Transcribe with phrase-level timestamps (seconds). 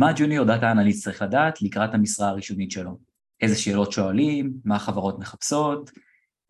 [0.00, 2.98] מה ג'וניור דאטה אנליסט צריך לדעת לקראת המשרה הראשונית שלו?
[3.40, 5.90] איזה שאלות שואלים, מה החברות מחפשות,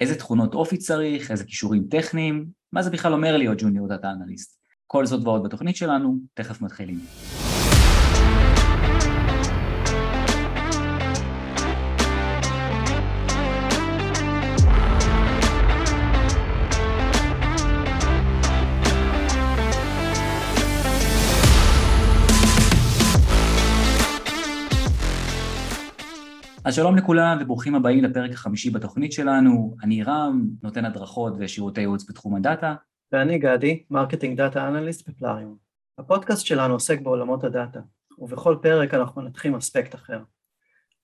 [0.01, 4.61] איזה תכונות אופי צריך, איזה כישורים טכניים, מה זה בכלל אומר להיות ג'וניור דאטה אנליסט.
[4.87, 7.01] כל זאת ועוד בתוכנית שלנו, תכף מתחילים.
[26.65, 29.77] אז שלום לכולם וברוכים הבאים לפרק החמישי בתוכנית שלנו.
[29.83, 32.75] אני רם, נותן הדרכות ושירותי ייעוץ בתחום הדאטה.
[33.13, 35.57] ואני גדי, marketing data analyst ב Plarium.
[35.99, 37.81] הפודקאסט שלנו עוסק בעולמות הדאטה,
[38.19, 40.23] ובכל פרק אנחנו מנתחים אספקט אחר.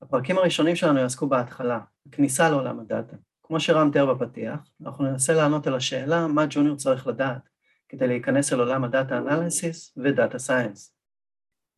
[0.03, 3.17] הפרקים הראשונים שלנו יעסקו בהתחלה, בכניסה לעולם הדאטה.
[3.43, 7.49] כמו שרם תיאר בפתיח, אנחנו ננסה לענות על השאלה מה junior צריך לדעת
[7.89, 10.96] כדי להיכנס אל עולם ה data analysis ו data science.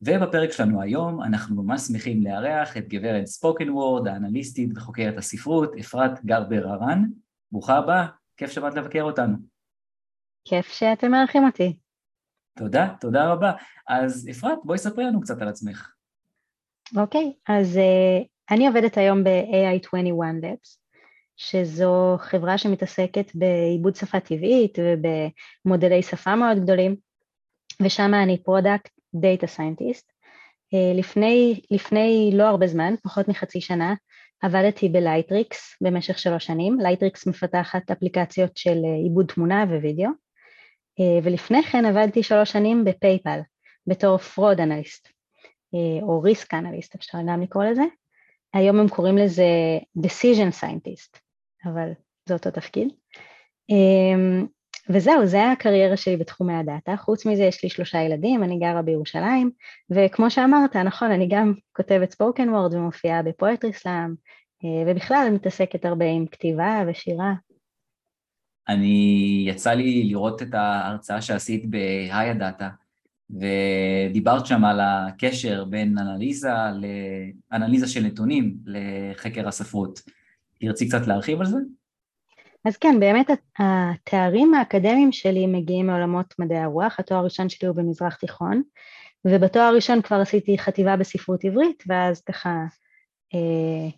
[0.02, 6.24] ובפרק שלנו היום אנחנו ממש שמחים לארח את גברת ספוקן וורד, האנליסטית וחוקרת הספרות, אפרת
[6.24, 7.04] גרבר הרן.
[7.52, 9.36] ברוכה הבאה, כיף שבאת לבקר אותנו.
[10.44, 11.76] כיף שאתם מארחים אותי.
[12.58, 13.52] תודה, תודה רבה.
[13.88, 15.92] אז אפרת, בואי ספרי לנו קצת על עצמך.
[16.96, 20.78] אוקיי, okay, אז uh, אני עובדת היום ב-AI21 Labs,
[21.36, 26.96] שזו חברה שמתעסקת בעיבוד שפה טבעית ובמודלי שפה מאוד גדולים,
[27.82, 30.12] ושם אני product data scientist.
[30.74, 33.94] אה, לפני, לפני לא הרבה זמן, פחות מחצי שנה,
[34.42, 36.80] עבדתי ב Lightricks במשך שלוש שנים.
[36.80, 40.10] Lightricks מפתחת אפליקציות של אה, עיבוד תמונה ווידאו,
[41.00, 43.40] אה, ולפני כן עבדתי שלוש שנים ב PayPal
[43.86, 45.08] בתור fraud analyst,
[46.02, 47.82] או risk analyst, אפשר גם לקרוא לזה.
[48.54, 49.44] היום הם קוראים לזה
[49.98, 51.18] decision scientist,
[51.64, 51.90] אבל
[52.28, 52.88] זה אותו תפקיד.
[54.90, 56.96] וזהו, זה הקריירה שלי בתחומי הדאטה.
[56.96, 59.50] חוץ מזה יש לי שלושה ילדים, אני גרה בירושלים,
[59.90, 64.14] וכמו שאמרת, נכון, אני גם כותבת ספוקן וורד ומופיעה בפואטרי סלאם,
[64.64, 67.34] אה, ובכלל אני מתעסקת הרבה עם כתיבה ושירה.
[68.68, 72.64] אני, יצא לי לראות את ההרצאה שעשית ב-High Data,
[73.30, 76.48] ודיברת שם על הקשר בין אנליזה
[77.52, 80.00] לאנליזה של נתונים לחקר הספרות.
[80.60, 81.58] תרצי קצת להרחיב על זה?
[82.64, 83.26] אז כן, באמת
[83.58, 88.62] התארים האקדמיים שלי מגיעים מעולמות מדעי הרוח, התואר הראשון שלי הוא במזרח תיכון,
[89.24, 92.50] ובתואר הראשון כבר עשיתי חטיבה בספרות עברית, ואז ככה
[93.34, 93.90] אה,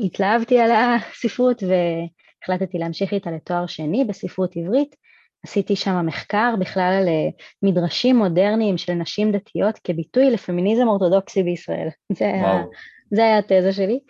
[0.00, 4.96] התלהבתי על הספרות והחלטתי להמשיך איתה לתואר שני בספרות עברית.
[5.44, 7.28] עשיתי שם מחקר בכלל על אה,
[7.62, 11.88] מדרשים מודרניים של נשים דתיות כביטוי לפמיניזם אורתודוקסי בישראל.
[12.12, 12.64] זה, היה,
[13.10, 14.00] זה היה התזה שלי.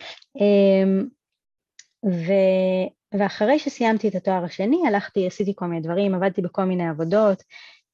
[0.41, 1.01] אה,
[2.05, 2.33] ו,
[3.13, 7.43] ואחרי שסיימתי את התואר השני, הלכתי, עשיתי כל מיני דברים, עבדתי בכל מיני עבודות,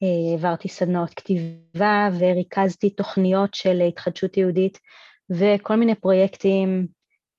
[0.03, 4.79] אה, העברתי סדנאות כתיבה וריכזתי תוכניות של התחדשות יהודית
[5.29, 6.87] וכל מיני פרויקטים,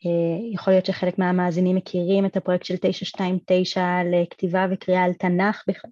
[0.07, 5.91] אה, יכול להיות שחלק מהמאזינים מכירים את הפרויקט של 929 לכתיבה וקריאה על תנ"ך בכלל.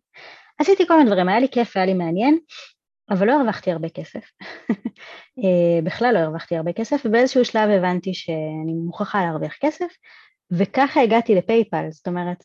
[0.59, 2.39] עשיתי כל מיני דברים, היה לי כיף, היה לי מעניין,
[3.11, 4.21] אבל לא הרווחתי הרבה כסף.
[5.45, 9.93] אה, בכלל לא הרווחתי הרבה כסף, ובאיזשהו שלב הבנתי שאני מוכרחה להרוויח כסף,
[10.59, 12.45] וככה הגעתי ל PayPal, זאת אומרת,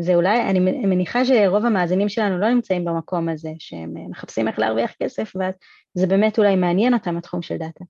[0.00, 4.92] זה אולי, אני מניחה שרוב המאזינים שלנו לא נמצאים במקום הזה, שהם מחפשים איך להרוויח
[5.02, 7.84] כסף, וזה באמת אולי מעניין אותם התחום של דאטה.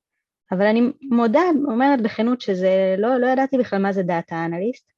[0.53, 4.93] אבל אני מודה, אומרת בכנות שזה, לא, לא ידעתי בכלל מה זה data analyst.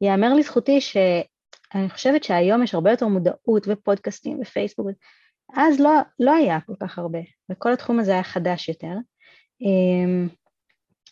[0.00, 4.86] יאמר לזכותי שאני חושבת שהיום יש הרבה יותר מודעות ופודקאסטים ופייסבוק,
[5.54, 5.90] אז לא,
[6.20, 7.18] לא היה כל כך הרבה,
[7.50, 8.92] וכל התחום הזה היה חדש יותר.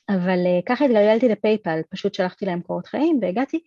[0.08, 3.60] אבל uh, ככה התגלגלתי לפייפל, פשוט שלחתי להם קורות חיים והגעתי,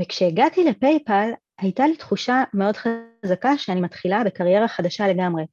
[0.00, 5.44] וכשהגעתי לפייפל הייתה לי תחושה מאוד חזקה שאני מתחילה בקריירה חדשה לגמרי,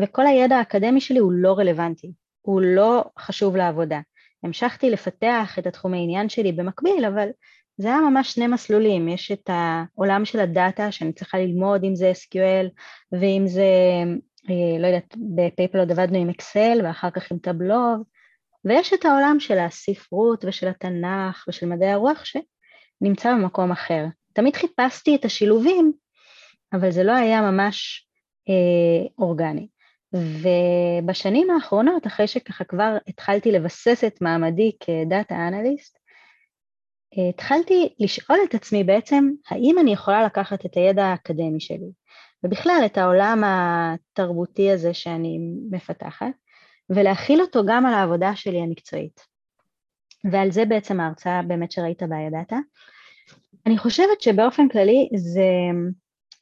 [0.00, 2.12] וכל הידע האקדמי שלי הוא לא רלוונטי,
[2.42, 4.00] הוא לא חשוב לעבודה.
[4.42, 7.28] המשכתי לפתח את התחומי עניין שלי במקביל, אבל
[7.76, 12.12] זה היה ממש שני מסלולים, יש את העולם של הדאטה שאני צריכה ללמוד, אם זה
[12.12, 12.68] SQL
[13.12, 13.64] ואם זה,
[14.50, 18.02] אה, לא יודעת, בפייפל עוד עבדנו עם אקסל ואחר כך עם טבלוב,
[18.64, 24.04] ויש את העולם של הספרות ושל התנ"ך ושל מדעי הרוח שנמצא במקום אחר.
[24.32, 25.92] תמיד חיפשתי את השילובים,
[26.72, 28.08] אבל זה לא היה ממש
[28.48, 29.68] אה, אורגני.
[30.12, 35.98] ובשנים האחרונות, אחרי שככה כבר התחלתי לבסס את מעמדי כדאטה אנליסט,
[37.28, 41.90] התחלתי לשאול את עצמי בעצם, האם אני יכולה לקחת את הידע האקדמי שלי,
[42.44, 45.38] ובכלל את העולם התרבותי הזה שאני
[45.70, 46.32] מפתחת,
[46.90, 49.20] ולהכיל אותו גם על העבודה שלי המקצועית.
[50.32, 52.52] ועל זה בעצם ההרצאה באמת שראית בה ידעת.
[53.66, 55.42] אני חושבת שבאופן כללי זה,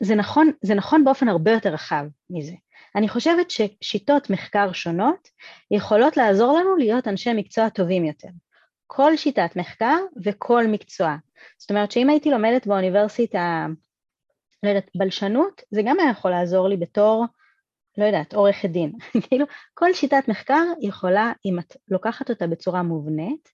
[0.02, 2.54] זה, נכון, זה נכון באופן הרבה יותר רחב מזה.
[2.96, 5.28] אני חושבת ששיטות מחקר שונות
[5.70, 8.28] יכולות לעזור לנו להיות אנשי מקצוע טובים יותר.
[8.86, 11.16] כל שיטת מחקר וכל מקצוע.
[11.58, 13.66] זאת אומרת שאם הייתי לומדת באוניברסיטה,
[14.62, 17.24] לא יודעת, בלשנות, זה גם היה יכול לעזור לי בתור,
[17.98, 18.92] לא יודעת, עורכת דין.
[19.28, 23.48] כאילו, כל שיטת מחקר יכולה, אם את לוקחת אותה בצורה מובנית,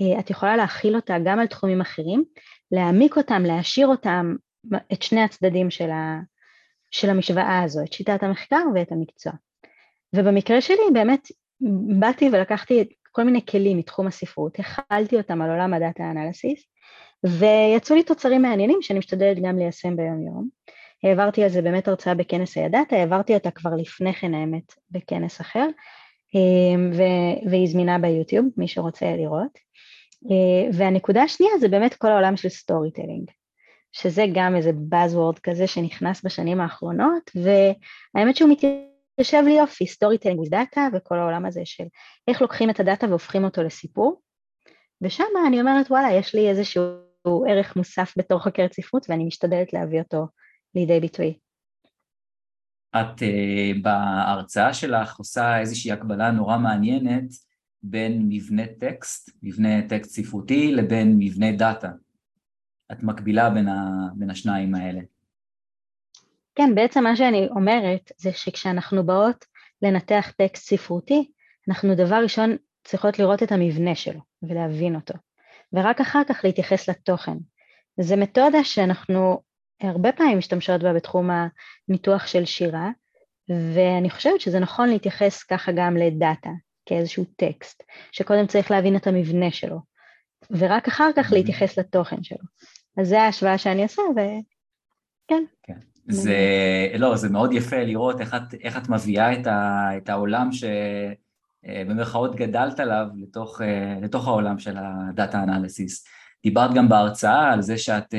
[0.00, 2.24] אה, את יכולה להכיל אותה גם על תחומים אחרים,
[2.72, 4.34] להעמיק אותם, להעשיר אותם,
[4.92, 6.20] את שני הצדדים של, ה,
[6.90, 9.32] של המשוואה הזו, את שיטת המחקר ואת המקצוע.
[10.16, 11.28] ובמקרה שלי באמת
[12.00, 16.64] באתי ולקחתי כל מיני כלים מתחום הספרות, החלתי אותם על עולם ה data analysis,
[17.26, 20.48] ויצאו לי תוצרים מעניינים שאני משתדלת גם ליישם ביום יום.
[21.04, 25.66] העברתי על זה באמת הרצאה בכנס הידעת, העברתי אותה כבר לפני כן האמת בכנס אחר,
[26.34, 27.00] אה,
[27.50, 29.58] והיא זמינה ביוטיוב, מי שרוצה לראות.
[30.30, 33.30] אה, והנקודה השנייה זה באמת כל העולם של storytelling,
[33.92, 40.40] שזה גם איזה Buzzword כזה שנכנס בשנים האחרונות, והאמת שהוא מתיישב לי יופי, storytelling ו
[40.40, 41.84] data וכל העולם הזה של
[42.28, 44.20] איך לוקחים את הדאטה והופכים אותו לסיפור,
[45.02, 50.00] ושם אני אומרת וואלה יש לי איזשהו ערך מוסף בתור חוקרת ספרות ואני משתדלת להביא
[50.00, 50.26] אותו
[50.74, 51.38] לידי ביטוי.
[52.96, 57.30] את uh, בהרצאה שלך עושה איזושהי הקבלה נורא מעניינת
[57.82, 61.90] בין מבנה טקסט, מבנה טקסט ספרותי, לבין מבנה דאטה.
[62.92, 65.00] את מקבילה בין, ה, בין השניים האלה.
[66.54, 69.44] כן, בעצם מה שאני אומרת זה שכשאנחנו באות
[69.82, 71.30] לנתח טקסט ספרותי,
[71.68, 75.14] אנחנו דבר ראשון צריכות לראות את המבנה שלו ולהבין אותו,
[75.72, 77.36] ורק אחר כך להתייחס לתוכן.
[78.00, 79.42] זו מתודה שאנחנו
[79.82, 81.30] הרבה פעמים משתמשות בה בתחום
[81.88, 82.90] הניתוח של שירה,
[83.74, 86.50] ואני חושבת שזה נכון להתייחס ככה גם לדאטה,
[86.86, 87.82] כאיזשהו טקסט,
[88.12, 89.78] שקודם צריך להבין את המבנה שלו,
[90.50, 92.44] ורק אחר כך להתייחס לתוכן שלו.
[92.96, 95.44] אז זה ההשוואה שאני עושה, וכן.
[95.62, 95.78] כן.
[96.08, 96.36] זה,
[96.98, 102.36] לא, זה מאוד יפה לראות איך את, איך את מביאה את, ה, את העולם שבמרכאות
[102.36, 103.60] גדלת עליו לתוך,
[104.02, 106.06] לתוך העולם של הדאטה אנליסיס.
[106.42, 108.14] דיברת גם בהרצאה על זה שאת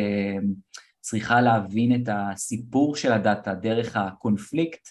[1.10, 4.88] צריכה להבין את הסיפור של הדאטה דרך הקונפליקט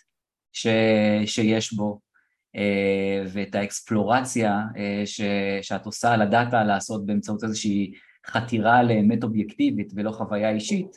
[0.53, 0.67] ש,
[1.26, 2.00] שיש בו,
[2.56, 5.20] אה, ואת האקספלורציה אה, ש,
[5.62, 7.93] שאת עושה על הדאטה לעשות באמצעות איזושהי
[8.26, 10.97] חתירה לאמת אובייקטיבית ולא חוויה אישית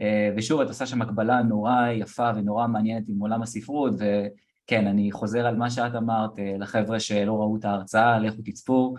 [0.00, 5.12] אה, ושוב את עושה שם הקבלה נורא יפה ונורא מעניינת עם עולם הספרות וכן אני
[5.12, 8.94] חוזר על מה שאת אמרת לחבר'ה שלא ראו את ההרצאה לכו תצפו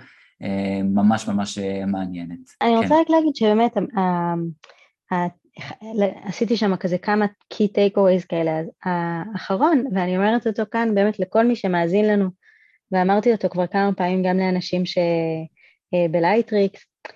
[0.83, 2.39] ממש ממש מעניינת.
[2.61, 2.83] אני כן.
[2.83, 3.77] רוצה רק להגיד שבאמת
[6.23, 11.55] עשיתי שם כזה כמה key takeaways כאלה, האחרון, ואני אומרת אותו כאן באמת לכל מי
[11.55, 12.29] שמאזין לנו,
[12.91, 17.11] ואמרתי אותו כבר כמה פעמים גם לאנשים שב Lightricks, אה,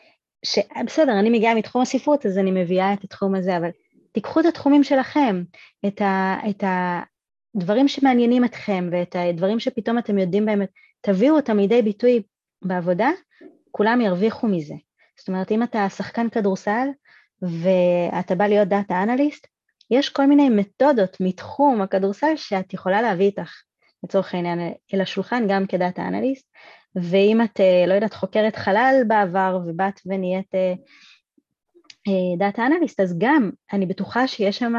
[0.45, 3.69] שבסדר, אני מגיעה מתחום הספרות אז אני מביאה את התחום הזה, אבל
[4.11, 5.43] תיקחו את התחומים שלכם,
[5.87, 6.63] את, ה, את
[7.55, 10.61] הדברים שמעניינים אתכם ואת הדברים שפתאום אתם יודעים בהם,
[11.01, 12.21] תביאו אותם לידי ביטוי
[12.61, 13.09] בעבודה,
[13.71, 14.75] כולם ירוויחו מזה.
[15.19, 16.87] זאת אומרת, אם אתה שחקן כדורסל,
[17.41, 19.47] ואתה בא להיות data analyst,
[19.91, 23.61] יש כל מיני מתודות מתחום הכדורסל שאת יכולה להביא איתך
[24.03, 24.59] לצורך העניין
[24.93, 26.47] אל השולחן גם כדאטה אנליסט,
[26.95, 30.51] ואם את, אה, לא יודעת, חוקרת חלל בעבר ובאת ונהיית
[32.37, 34.73] דאטה אה, אנליסט, אז גם אני בטוחה שיש שם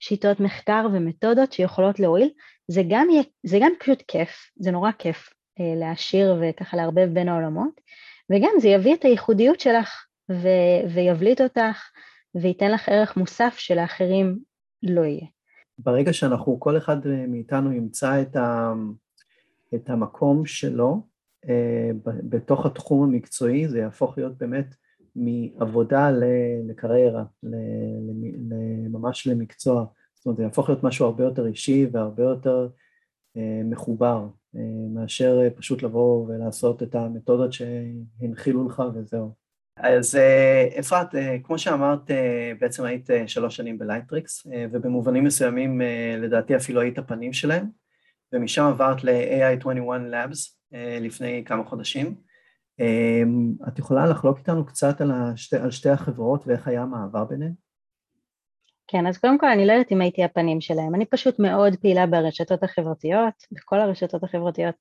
[0.00, 2.30] שיטות מחקר ומתודות שיכולות להועיל,
[2.68, 3.08] זה גם,
[3.42, 5.28] זה גם פשוט כיף, זה נורא כיף
[5.60, 7.80] אה, להעשיר וככה לערבב בין העולמות,
[8.30, 11.90] וגם זה יביא את הייחודיות שלך ו- ויבליט אותך
[12.34, 14.38] וייתן לך ערך מוסף שלאחרים
[14.82, 15.26] לא יהיה.
[15.78, 16.96] ברגע שאנחנו, כל אחד
[17.28, 18.72] מאיתנו ימצא את, ה,
[19.74, 21.02] את המקום שלו
[21.48, 24.74] אה, בתוך התחום המקצועי, זה יהפוך להיות באמת
[25.16, 26.10] מעבודה
[26.68, 27.24] לקריירה,
[28.90, 29.84] ממש למקצוע.
[30.14, 32.68] זאת אומרת, זה יהפוך להיות משהו הרבה יותר אישי והרבה יותר
[33.36, 34.60] אה, מחובר, אה,
[34.94, 39.41] מאשר פשוט לבוא ולעשות את המתודות שהנחילו לך וזהו.
[39.76, 45.80] אז אה, אפרת, אה, כמו שאמרת, אה, בעצם היית שלוש שנים ב Lightricks, ובמובנים מסוימים
[46.18, 47.66] לדעתי אפילו היית הפנים שלהם,
[48.32, 52.14] ומשם עברת ל-AI21 Labs לפני כמה חודשים.
[53.68, 57.52] את יכולה לחלוק איתנו קצת על, השתי, על שתי החברות ואיך היה המעבר ביניהן?
[58.86, 62.06] כן, אז קודם כל אני לא יודעת אם הייתי הפנים שלהם, אני פשוט מאוד פעילה
[62.06, 64.74] ברשתות החברתיות, בכל הרשתות החברתיות,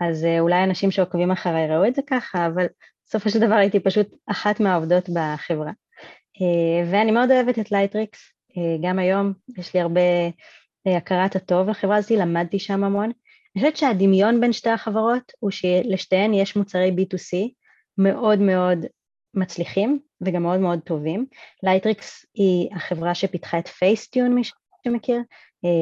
[0.00, 2.66] אז אולי אנשים שעוקבים אחריי ראו את זה ככה, אבל
[3.08, 5.72] בסופו של דבר הייתי פשוט אחת מהעובדות בחברה.
[6.40, 10.00] אה, ואני מאוד אוהבת את Lightricks, אה, גם היום יש לי הרבה
[10.86, 13.04] אה, הכרת הטוב לחברה הזאת, למדתי שם המון.
[13.04, 17.50] אני חושבת שהדמיון בין שתי החברות הוא שלשתיהן יש מוצרי B2C
[17.98, 18.78] מאוד מאוד
[19.34, 21.26] מצליחים וגם מאוד מאוד טובים.
[21.62, 24.42] Lightricks היא החברה שפיתחה את Facetune, מי
[24.84, 25.20] שמכיר,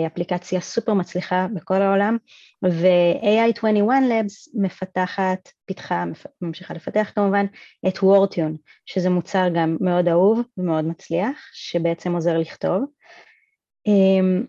[0.07, 2.17] אפליקציה סופר מצליחה בכל העולם,
[2.63, 6.05] ו-AI21 Labs מפתחת, פיתחה,
[6.43, 7.47] ממשיכה לפתח כמובן,
[7.89, 12.85] את Wordtune, שזה מוצר גם מאוד אהוב ומאוד מצליח, שבעצם עוזר לכתוב.
[13.87, 14.45] אמ,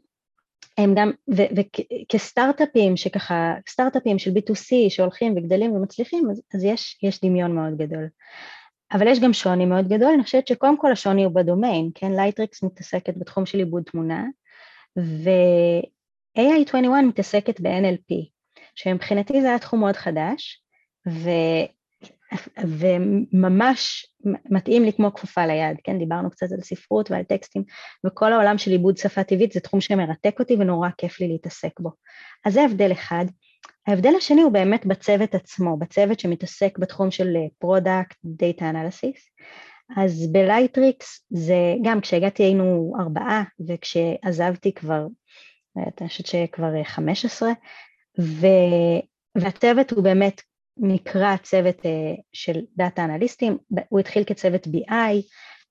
[0.78, 7.56] הם גם, וכסטארט-אפים שככה, סטארט-אפים של B2C שהולכים וגדלים ומצליחים, אז, אז יש, יש דמיון
[7.56, 8.08] מאוד גדול.
[8.94, 12.12] אבל יש גם שוני מאוד גדול, אני חושבת שקודם כל השוני הוא בדומיין, כן?
[12.12, 14.26] Lightricks מתעסקת בתחום של עיבוד תמונה,
[14.98, 18.16] ו-AI21 מתעסקת ב-NLP,
[18.76, 20.62] שמבחינתי זה היה תחום מאוד חדש,
[21.10, 21.30] ו...
[22.62, 24.06] וממש
[24.50, 26.00] מתאים לי כמו כפפה ליד, כן?
[26.00, 27.64] דיברנו קצת על ספרות ועל טקסטים,
[28.06, 31.92] וכל העולם של עיבוד שפה טבעית זה תחום שמרתק אותי ונורא כיף לי להתעסק בו.
[32.46, 33.26] אז זה הבדל אחד.
[33.88, 39.30] ההבדל השני הוא באמת בצוות עצמו, בצוות שמתעסק בתחום של product data analysis.
[39.96, 45.08] אז ב Lightricks זה גם כשהגעתי היינו ארבעה וכשעזבתי כבר,
[45.78, 47.52] אני חושבת שכבר חמש עשרה
[49.36, 50.42] והצוות הוא באמת
[50.78, 53.58] נקרא צוות אה, של data אנליסטים,
[53.90, 55.16] הוא התחיל כצוות BI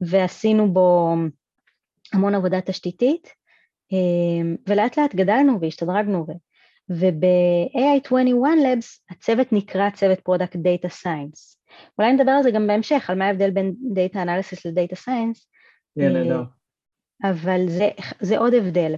[0.00, 1.14] ועשינו בו
[2.12, 3.28] המון עבודה תשתיתית
[3.92, 6.26] אה, ולאט לאט גדלנו והשתדרגנו
[6.88, 11.59] וב-AI21 Labs הצוות נקרא צוות product data science.
[11.99, 15.49] אולי נדבר על זה גם בהמשך, על מה ההבדל בין data analysis ל data science.
[17.25, 17.88] אבל זה,
[18.21, 18.95] זה עוד הבדל,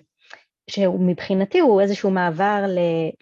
[0.70, 2.64] שמבחינתי הוא איזשהו מעבר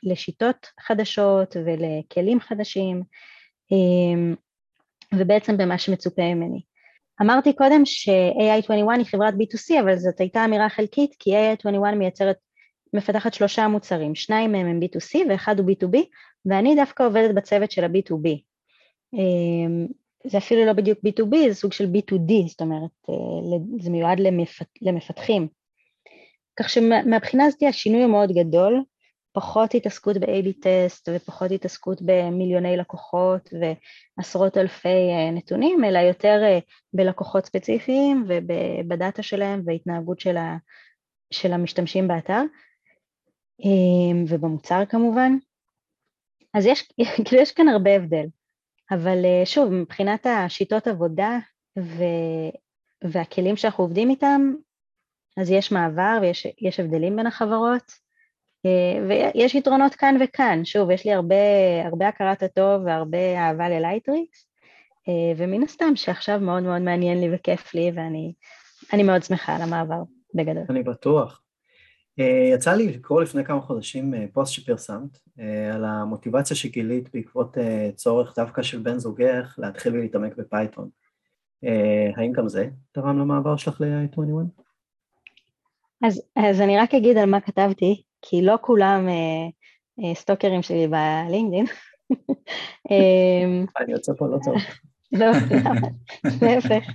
[0.02, 3.02] לשיטות חדשות ולכלים חדשים,
[3.72, 4.34] אמ,
[5.14, 6.60] ובעצם במה שמצופה ממני.
[7.22, 12.36] אמרתי קודם ש-AI21 היא חברת B2C, אבל זאת הייתה אמירה חלקית, כי AI21 מייצרת
[12.94, 15.98] מפתחת שלושה מוצרים, שניים מהם הם B2C ואחד הוא B2B,
[16.46, 18.28] ואני דווקא עובדת בצוות של ה-B2B.
[19.16, 19.86] אמ,
[20.26, 24.66] זה אפילו לא בדיוק B2B, זה סוג של B2D, זאת אומרת, אה, זה מיועד למפת,
[24.82, 25.48] למפתחים.
[26.58, 28.82] כך שמבחינה הזאת השינוי הוא מאוד גדול,
[29.32, 33.50] פחות התעסקות ב-AB טסט ופחות התעסקות במיליוני לקוחות
[34.18, 36.58] ועשרות אלפי אה, נתונים, אלא יותר אה,
[36.92, 40.56] בלקוחות ספציפיים ובדאטה שלהם והתנהגות של, ה,
[41.30, 42.42] של המשתמשים באתר.
[43.64, 45.32] אמ, ובמוצר כמובן.
[46.54, 46.88] אז יש,
[47.24, 48.26] כאילו יש כאן הרבה הבדל,
[48.90, 51.38] אבל אה, שוב, מבחינת השיטות עבודה
[51.78, 52.02] ו,
[53.04, 54.52] והכלים שאנחנו עובדים איתם,
[55.36, 57.92] אז יש מעבר ויש הבדלים בין החברות,
[58.66, 61.36] אה, ויש יתרונות כאן וכאן, שוב, יש לי הרבה,
[61.84, 64.48] הרבה הכרת הטוב והרבה אהבה ל Lightricks,
[65.08, 70.02] אה, ומן הסתם שעכשיו מאוד מאוד מעניין לי וכיף לי, ואני מאוד שמחה על המעבר,
[70.34, 70.64] בגדול.
[70.70, 71.42] אני בטוח.
[72.20, 77.56] אה, יצא לי לקרוא לפני כמה חודשים אה, פוסט שפרסמת אה, על המוטיבציה שגילית בעקבות
[77.94, 80.88] צורך דווקא של בן זוגך להתחיל ולהתעמק ב Python.
[82.16, 84.62] האם גם זה תרם למעבר שלך ל-AI21?
[86.06, 89.08] אז, אז אני רק אגיד על מה כתבתי, כי לא כולם
[90.14, 91.66] סטוקרים שלי ב LinkedIn.
[93.80, 94.54] אני יוצא פה לא טוב.
[95.20, 95.26] לא,
[96.42, 96.90] להפך.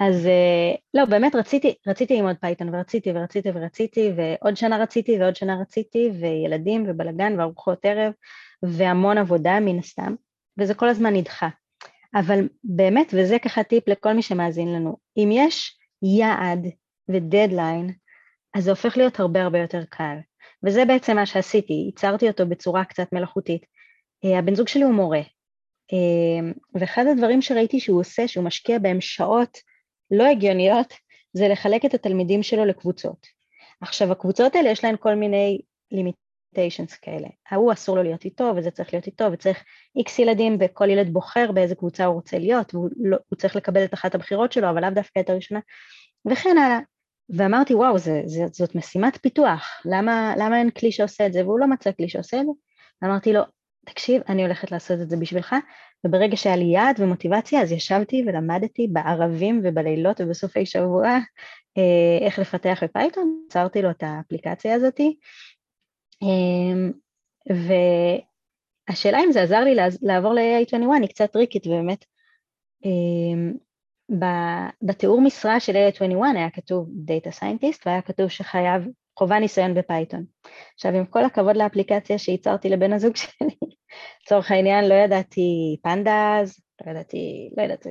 [0.00, 5.36] אז אה, לא, באמת רציתי, רציתי ללמוד Python ורציתי ורציתי ורציתי ועוד שנה רציתי ועוד
[5.36, 8.12] שנה רציתי וילדים ובלאגן וארוחות ערב
[8.62, 10.14] והמון עבודה מן הסתם
[10.58, 11.48] וזה כל הזמן נדחה.
[12.14, 16.66] אבל באמת, וזה ככה טיפ לכל מי שמאזין לנו, אם יש יעד
[17.08, 17.92] ודדליין,
[18.54, 20.16] אז זה הופך להיות הרבה הרבה יותר קל.
[20.64, 23.66] וזה בעצם מה שעשיתי, ייצרתי אותו בצורה קצת מלאכותית.
[24.24, 25.20] אה, הבן זוג שלי הוא מורה,
[25.92, 29.58] אה, ואחד הדברים שראיתי שהוא עושה, שהוא משקיע בהם שעות
[30.10, 30.92] לא הגיוניות
[31.32, 33.26] זה לחלק את התלמידים שלו לקבוצות.
[33.80, 35.60] עכשיו הקבוצות האלה יש להן כל מיני
[35.90, 37.28] לימיטיישנס כאלה.
[37.50, 39.64] ההוא אסור לו להיות איתו וזה צריך להיות איתו וצריך
[39.96, 43.94] איקס ילדים וכל ילד בוחר באיזה קבוצה הוא רוצה להיות והוא לא, צריך לקבל את
[43.94, 45.60] אחת הבחירות שלו אבל לאו דווקא את הראשונה
[46.30, 46.78] וכן הלאה.
[47.28, 51.60] ואמרתי וואו זה, זה, זאת משימת פיתוח, למה, למה אין כלי שעושה את זה והוא
[51.60, 52.52] לא מצא כלי שעושה את זה?
[53.04, 53.42] אמרתי לו
[53.86, 55.54] תקשיב אני הולכת לעשות את זה בשבילך
[56.04, 61.08] וברגע שהיה לי יעד ומוטיבציה אז ישבתי ולמדתי בערבים ובלילות ובסופי שבוע
[61.78, 65.16] אה, איך לפתח ב Python, יצרתי לו את האפליקציה הזאתי
[66.22, 66.92] אמ,
[68.88, 72.04] והשאלה אם זה עזר לי לעבור ל-AI21 היא קצת טריקית ובאמת
[72.84, 73.52] אמ,
[74.82, 78.82] בתיאור משרה של AI21 היה כתוב Data Scientist והיה כתוב שחייב
[79.18, 80.24] חובה ניסיון ב Python.
[80.74, 83.56] עכשיו עם כל הכבוד לאפליקציה שייצרתי לבן הזוג שלי,
[84.22, 87.90] לצורך העניין לא ידעתי pandas, לא ידעתי, לא ידעתי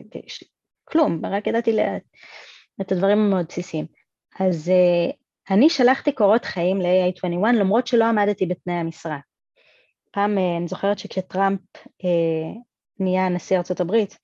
[0.83, 1.77] כלום, רק ידעתי
[2.81, 3.85] את הדברים המאוד בסיסיים.
[4.39, 5.13] אז אה,
[5.53, 9.19] אני שלחתי קורות חיים ל-AI21 למרות שלא עמדתי בתנאי המשרה.
[10.11, 12.57] פעם אה, אני זוכרת שכשטראמפ אה,
[12.99, 14.17] נהיה נשיא ארצות הברית,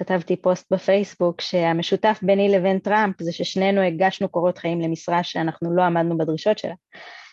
[0.00, 5.82] כתבתי פוסט בפייסבוק שהמשותף ביני לבין טראמפ זה ששנינו הגשנו קורות חיים למשרה שאנחנו לא
[5.82, 6.74] עמדנו בדרישות שלה.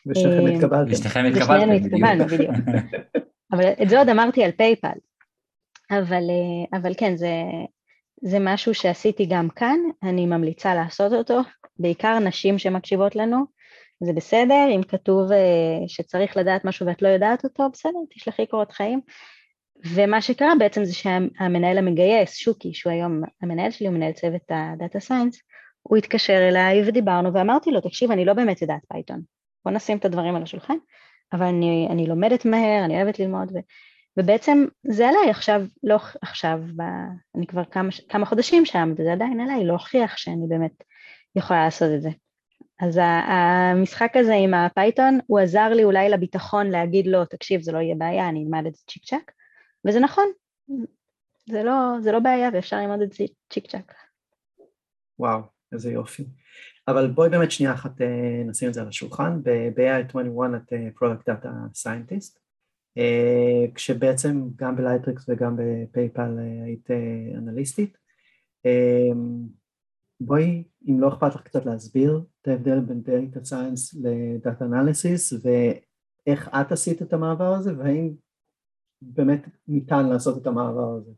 [0.08, 0.92] ושניכם התקבלתם.
[0.92, 2.56] ושניכם התקבלתם, התקבלנו, בדיוק.
[3.54, 4.98] אבל את זה עוד אמרתי על PayPal.
[5.92, 6.24] אבל,
[6.74, 7.32] אבל כן, זה,
[8.22, 11.40] זה משהו שעשיתי גם כאן, אני ממליצה לעשות אותו,
[11.80, 13.46] בעיקר נשים שמקשיבות לנו,
[14.04, 15.30] זה בסדר, אם כתוב
[15.88, 19.02] שצריך לדעת משהו ואת לא יודעת אותו, בסדר, תשלחי קורות חיים.
[19.86, 25.00] ומה שקרה בעצם זה שהמנהל המגייס, שוקי, שהוא היום המנהל שלי, הוא מנהל צוות הדאטה
[25.00, 25.42] science,
[25.82, 29.22] הוא התקשר אליי ודיברנו ואמרתי לו, תקשיב, אני לא באמת יודעת פייתון,
[29.66, 30.78] בוא נשים את הדברים על השולחן,
[31.34, 33.60] אבל אני, אני לומדת מהר, אני אוהבת ללמוד, ו,
[34.18, 35.30] ובעצם זה עליי.
[35.30, 36.82] עכשיו, לא עכשיו, ב,
[37.36, 40.84] אני כבר כמה, כמה חודשים שם, וזה עדיין עליי להוכיח שאני באמת
[41.36, 42.10] יכולה לעשות את זה.
[42.80, 47.78] אז המשחק הזה עם הפייתון, הוא עזר לי אולי לביטחון להגיד לו, תקשיב, זה לא
[47.78, 49.32] יהיה בעיה, אני אלמד את זה צ'יק צ'אק,
[49.88, 50.26] וזה נכון,
[51.50, 53.94] זה לא, זה לא בעיה ואפשר ללמוד את זה צ'יק צ'אק.
[55.20, 55.42] וואו,
[55.72, 56.24] איזה יופי.
[56.88, 61.52] אבל בואי באמת שנייה אחת אה, נשים את זה על השולחן, ב-AI21 את product data
[61.74, 62.40] scientist,
[63.76, 67.98] כשבעצם גם בלייטריקס וגם ב-PayPal אה, היית אה, אנליסטית.
[70.22, 76.50] בואי, אם לא אכפת לך קצת להסביר את ההבדל בין דאטה סיינס לדאטה אנליסיס ואיך
[76.62, 78.14] את עשית את המעבר הזה והאם
[79.02, 81.12] באמת ניתן לעשות את המעבר הזה?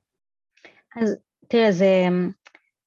[0.96, 1.18] אז
[1.48, 2.08] תראה, זה,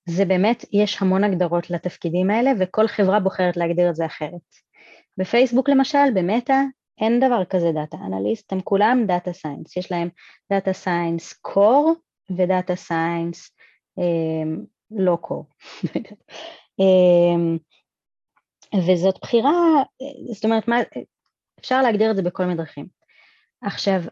[0.09, 4.41] זה באמת, יש המון הגדרות לתפקידים האלה, וכל חברה בוחרת להגדיר את זה אחרת.
[5.19, 6.63] בפייסבוק למשל, במטא,
[7.01, 10.09] אין דבר כזה data analyst, הם כולם data science, יש להם
[10.52, 11.95] data science core
[12.31, 13.50] ו-data science
[14.91, 15.47] לא core.
[18.87, 19.83] וזאת בחירה,
[20.33, 20.77] זאת אומרת, מה,
[21.61, 23.01] אפשר להגדיר את זה בכל מיני דרכים.
[23.62, 24.02] עכשיו,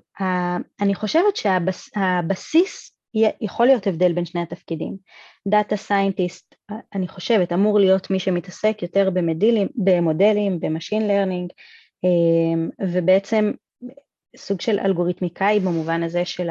[0.81, 2.97] אני חושבת שהבסיס
[3.41, 4.97] יכול להיות הבדל בין שני התפקידים.
[5.49, 6.55] data scientist,
[6.95, 11.51] אני חושבת, אמור להיות מי שמתעסק יותר במדילים, במודלים, ב-machine learning,
[12.05, 13.53] אמ, ובעצם
[14.37, 16.49] סוג של אלגוריתמיקאי במובן הזה של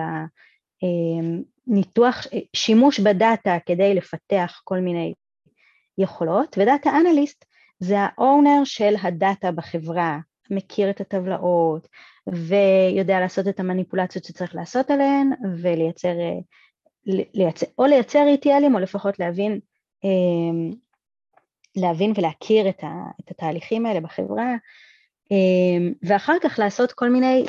[1.67, 5.13] הניתוח, אמ, שימוש בדאטה כדי לפתח כל מיני
[5.97, 7.45] יכולות, ודאטה אנליסט
[7.79, 10.19] זה האונר של הדאטה בחברה,
[10.49, 11.87] מכיר את הטבלאות
[12.27, 15.29] ויודע לעשות את המניפולציות שצריך לעשות עליהן
[15.61, 16.13] ולייצר,
[17.33, 19.59] לייצר, או לייצר ETLים או לפחות להבין,
[20.03, 20.71] אמ,
[21.75, 22.87] להבין ולהכיר את, ה,
[23.19, 24.55] את התהליכים האלה בחברה
[25.31, 27.45] אמ, ואחר כך לעשות כל מיני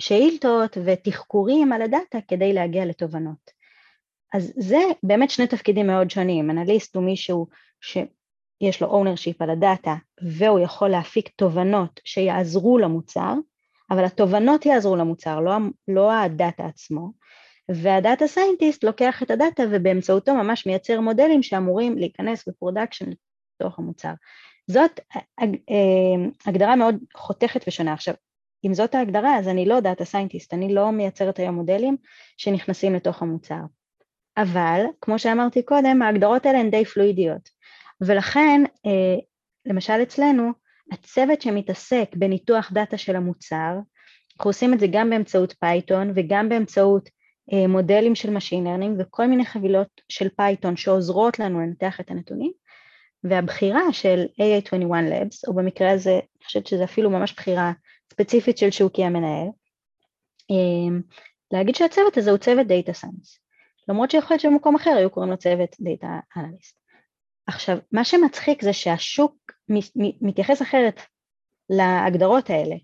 [0.00, 3.50] שאילתות ותחקורים על הדאטה כדי להגיע לתובנות.
[4.34, 7.46] אז זה באמת שני תפקידים מאוד שונים, אנליסט הוא מישהו
[7.80, 7.98] ש...
[8.64, 13.34] יש לו ownership על הדאטה והוא יכול להפיק תובנות שיעזרו למוצר,
[13.90, 15.52] אבל התובנות יעזרו למוצר, לא,
[15.88, 17.12] לא הדאטה עצמו,
[17.68, 23.10] וה-data scientist לוקח את הדאטה ובאמצעותו ממש מייצר מודלים שאמורים להיכנס ב-production
[23.60, 24.12] לתוך המוצר.
[24.66, 25.00] זאת
[25.40, 25.46] אה,
[26.46, 27.92] הגדרה מאוד חותכת ושונה.
[27.92, 28.14] עכשיו,
[28.66, 31.96] אם זאת ההגדרה, אז אני לא data scientist, אני לא מייצרת היום מודלים
[32.36, 33.60] שנכנסים לתוך המוצר.
[34.36, 37.53] אבל, כמו שאמרתי קודם, ההגדרות האלה הן די fluid-יות.
[38.00, 39.16] ולכן, אה,
[39.66, 40.50] למשל אצלנו,
[40.92, 43.78] הצוות שמתעסק בניתוח דאטה של המוצר,
[44.36, 47.08] אנחנו עושים את זה גם באמצעות פייתון וגם באמצעות
[47.52, 52.52] אה, מודלים של Machine Learning וכל מיני חבילות של פייתון שעוזרות לנו לנתח את הנתונים,
[53.24, 57.72] והבחירה של AI21 Labs, או במקרה הזה, אני חושבת שזה אפילו ממש בחירה
[58.12, 59.48] ספציפית של שוקי המנהל,
[60.50, 60.98] אה,
[61.50, 63.38] להגיד שהצוות הזה הוא צוות Data Science,
[63.88, 66.83] למרות שיכול להיות שבמקום אחר היו קוראים לו צוות Data Analyst.
[67.46, 69.34] עכשיו, מה שמצחיק זה שהשוק
[70.20, 71.00] מתייחס אחרת
[71.70, 72.76] להגדרות האלה,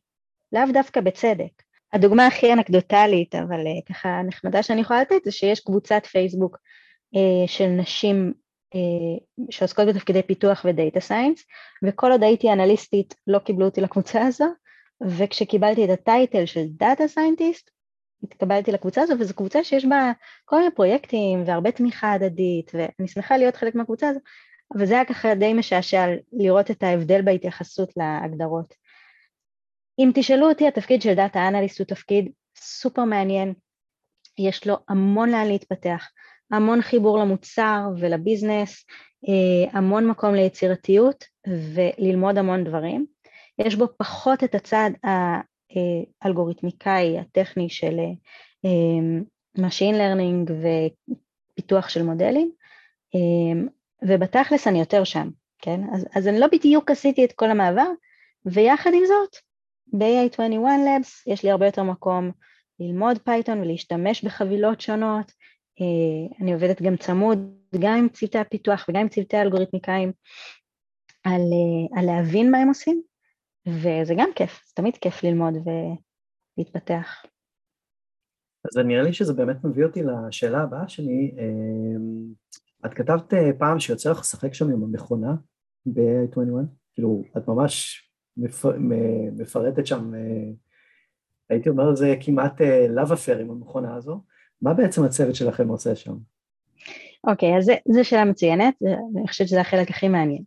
[0.53, 1.63] לאו דווקא בצדק.
[1.93, 6.59] הדוגמה הכי אנקדוטלית, אבל אה, ככה נחמדה שאני יכולה לתת, זה שיש קבוצת פייסבוק
[7.17, 8.33] אה, של נשים
[8.75, 11.45] אה, שעוסקות בתפקידי פיתוח ודאטה סיינס,
[11.85, 14.47] וכל עוד הייתי אנליסטית לא קיבלו אותי לקבוצה הזו,
[15.09, 17.71] וכשקיבלתי את ה-title של data scientist,
[18.23, 20.13] התקבלתי לקבוצה הזו, וזו קבוצה שיש בה
[20.45, 24.21] כל מיני פרויקטים והרבה תמיכה הדדית, ואני שמחה להיות חלק מהקבוצה הזו,
[24.75, 28.75] אבל זה היה ככה די משעשע לראות את ההבדל בהתייחסות להגדרות.
[29.99, 33.55] אם תשאלו אותי, התפקיד של data analyst הוא תפקיד סופר מעניין,
[34.39, 36.09] יש לו המון לאן להתפתח,
[36.51, 38.85] המון חיבור למוצר ול-business,
[39.29, 43.07] אה, המון מקום ליצירתיות וללמוד המון דברים.
[43.59, 44.91] יש בו פחות את הצד
[46.23, 47.99] האלגוריתמיקאי, הטכני של
[48.65, 49.21] אה,
[49.59, 52.51] Machine Learning ופיתוח של מודלים,
[53.15, 53.63] אה,
[54.09, 55.81] ובתכלס אני יותר שם, כן?
[55.95, 57.89] אז, אז אני לא בדיוק עשיתי את כל המעבר,
[58.47, 59.37] ויחד עם זאת,
[59.93, 62.31] ב-AI21 Labs יש לי הרבה יותר מקום
[62.81, 65.33] ללמוד פייתון ולהשתמש בחבילות שונות,
[66.41, 67.39] אני עובדת גם צמוד,
[67.81, 70.13] גם עם צוותי הפיתוח וגם עם צוותי האלגוריתמיקאים,
[71.25, 71.41] על,
[71.97, 73.03] על להבין מה הם עושים,
[73.67, 77.25] וזה גם כיף, זה תמיד כיף ללמוד ולהתפתח.
[78.65, 81.33] אז נראה לי שזה באמת מביא אותי לשאלה הבאה שלי.
[82.87, 85.35] את כתבת אה, פעם שיוצא לך לשחק שם עם המכונה
[85.87, 86.65] ב-21?
[86.95, 88.05] כאילו, את ממש
[89.37, 90.51] מפרטת שם, אה,
[91.51, 94.23] הייתי אומר, זה כמעט לאו אפר עם המכונה הזו.
[94.63, 96.15] מה בעצם הצוות שלכם עושה שם?
[97.27, 98.75] אוקיי, okay, אז זו שאלה מצוינת,
[99.17, 100.43] אני חושבת שזה החלק הכי מעניין.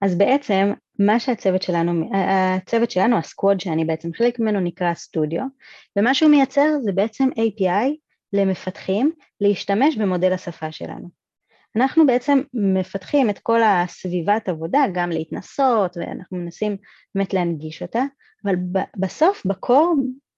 [0.00, 5.42] אז בעצם, מה שהצוות שלנו, הצוות שלנו, הסקווד שאני בעצם חלק ממנו נקרא סטודיו,
[5.96, 7.96] ומה שהוא מייצר זה בעצם API
[8.32, 11.08] למפתחים להשתמש במודל השפה שלנו.
[11.76, 16.76] אנחנו בעצם מפתחים את כל הסביבת עבודה, גם להתנסות, ואנחנו מנסים
[17.14, 18.02] באמת להנגיש אותה,
[18.44, 18.54] אבל
[18.96, 19.94] בסוף, בקור,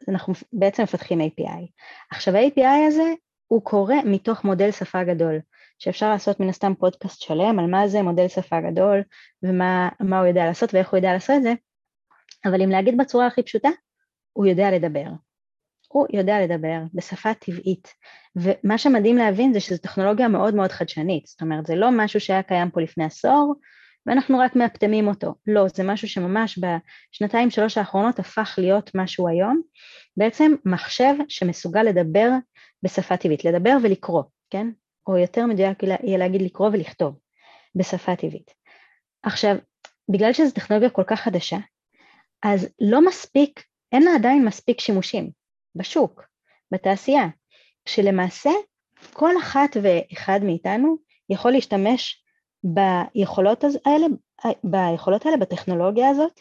[0.09, 1.66] אנחנו בעצם מפתחים API.
[2.11, 3.12] עכשיו ה-API הזה
[3.46, 5.38] הוא קורה מתוך מודל שפה גדול,
[5.79, 9.03] שאפשר לעשות מן הסתם פודקאסט שלם על מה זה מודל שפה גדול
[9.42, 11.53] ומה הוא יודע לעשות ואיך הוא יודע לעשות את זה,
[12.44, 13.68] אבל אם להגיד בצורה הכי פשוטה,
[14.33, 15.09] הוא יודע לדבר.
[15.88, 17.88] הוא יודע לדבר בשפה טבעית,
[18.37, 22.42] ומה שמדהים להבין זה שזו טכנולוגיה מאוד מאוד חדשנית, זאת אומרת זה לא משהו שהיה
[22.42, 23.55] קיים פה לפני עשור
[24.07, 29.61] ואנחנו רק מאפטמים אותו, לא, זה משהו שממש בשנתיים שלוש האחרונות הפך להיות משהו היום,
[30.16, 32.31] בעצם מחשב שמסוגל לדבר
[32.83, 34.66] בשפה טבעית, לדבר ולקרוא, כן?
[35.07, 37.18] או יותר מדויק יהיה להגיד לקרוא ולכתוב
[37.74, 38.51] בשפה טבעית.
[39.22, 39.57] עכשיו,
[40.11, 41.57] בגלל שזו טכנולוגיה כל כך חדשה,
[42.42, 45.31] אז לא מספיק, אין לה עדיין מספיק שימושים
[45.79, 46.25] בשוק,
[46.73, 47.27] בתעשייה,
[47.88, 48.51] שלמעשה
[49.12, 50.97] כל אחת ואחד מאיתנו
[51.31, 52.25] יכול להשתמש
[52.64, 54.07] ביכולות האלה,
[54.64, 56.41] ביכולות האלה, בטכנולוגיה הזאת,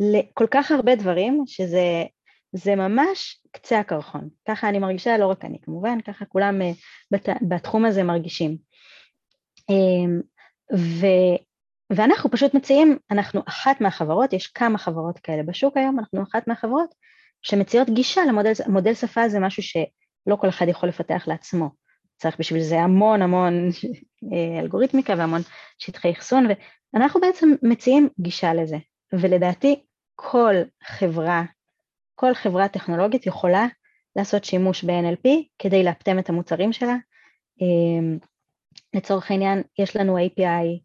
[0.00, 2.04] לכל כך הרבה דברים, שזה
[2.52, 4.28] זה ממש קצה הקרחון.
[4.48, 6.70] ככה אני מרגישה, לא רק אני כמובן, ככה כולם אה,
[7.10, 8.56] בת, בתחום הזה מרגישים.
[9.70, 10.20] אמ,
[10.74, 11.06] ו,
[11.90, 16.94] ואנחנו פשוט מציעים, אנחנו אחת מהחברות, יש כמה חברות כאלה בשוק היום, אנחנו אחת מהחברות
[17.46, 21.70] שמציעות גישה למודל, מודל שפה זה משהו שלא כל אחד יכול לפתח לעצמו.
[22.16, 23.68] צריך בשביל זה המון המון
[24.32, 25.40] אה, אלגוריתמיקה והמון
[25.78, 26.46] שטחי אחסון,
[26.94, 28.76] ואנחנו בעצם מציעים גישה לזה.
[29.12, 29.82] ולדעתי
[30.14, 31.44] כל חברה
[32.14, 33.66] כל חברה טכנולוגית יכולה
[34.16, 35.28] לעשות שימוש ב-NLP
[35.58, 36.96] כדי לאפטם את המוצרים שלה.
[37.60, 38.18] אמ,
[38.94, 40.80] לצורך העניין, יש לנו API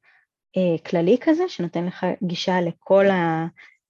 [0.58, 3.06] אה, כללי כזה, שנותן לך גישה לכל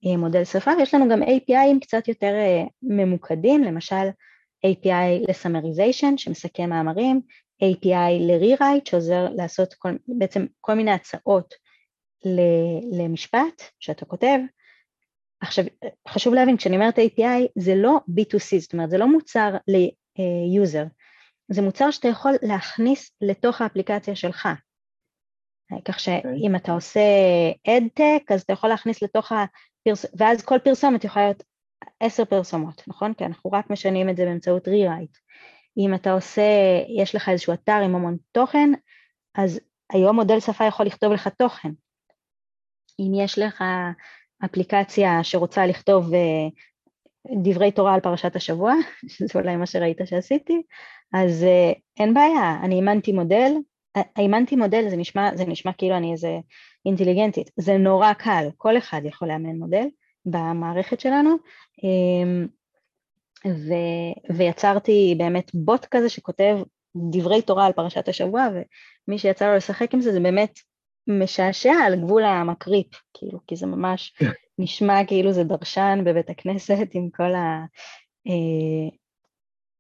[0.04, 4.08] המודל שפה, ויש לנו גם APIים קצת יותר אה, ממוקדים, למשל
[4.66, 7.22] API לסמריזיישן שמסכם מאמרים,
[7.64, 11.54] API ל-rewrite שעוזר לעשות כל, בעצם כל מיני הצעות
[12.92, 14.40] למשפט שאתה כותב,
[15.42, 15.66] עכשיו,
[16.08, 20.88] חשוב להבין, כשאני אומרת API זה לא B2C, זאת אומרת זה לא מוצר ל-user,
[21.52, 24.48] זה מוצר שאתה יכול להכניס לתוך האפליקציה שלך.
[25.86, 26.58] כך שאם okay.
[26.58, 27.02] אתה עושה
[27.68, 29.32] אדטק, אז אתה יכול להכניס לתוך
[29.88, 31.44] הפרסומת, ואז כל פרסומת יכולה להיות
[32.00, 33.14] עשר פרסומות, נכון?
[33.14, 35.18] כי אנחנו רק משנים את זה באמצעות rewrite.
[35.78, 36.42] אם אתה עושה,
[36.98, 38.70] יש לך איזשהו אתר עם המון תוכן,
[39.36, 39.60] אז
[39.94, 41.70] היום מודל שפה יכול לכתוב לך תוכן.
[43.00, 43.64] אם יש לך
[44.46, 46.48] אפליקציה שרוצה לכתוב אה,
[47.44, 48.74] דברי תורה על פרשת השבוע,
[49.08, 50.62] שזה אולי מה שראית שעשיתי,
[51.14, 53.52] אז אה, אין בעיה, אני אימנתי מודל,
[54.18, 56.38] אימנתי מודל זה נשמע, זה נשמע כאילו אני איזה
[56.86, 59.86] אינטליגנטית, זה נורא קל, כל אחד יכול לאמן מודל
[60.26, 61.36] במערכת שלנו,
[61.84, 62.48] אמ,
[63.48, 63.74] ו,
[64.38, 66.58] ויצרתי באמת בוט כזה שכותב
[67.12, 68.48] דברי תורה על פרשת השבוע,
[69.08, 70.60] ומי שיצא לו לשחק עם זה זה באמת
[71.08, 74.32] משעשע על גבול המקריפ, כאילו, כי זה ממש כן.
[74.60, 77.66] נשמע כאילו זה דרשן בבית הכנסת עם כל, ה,
[78.28, 78.98] אה,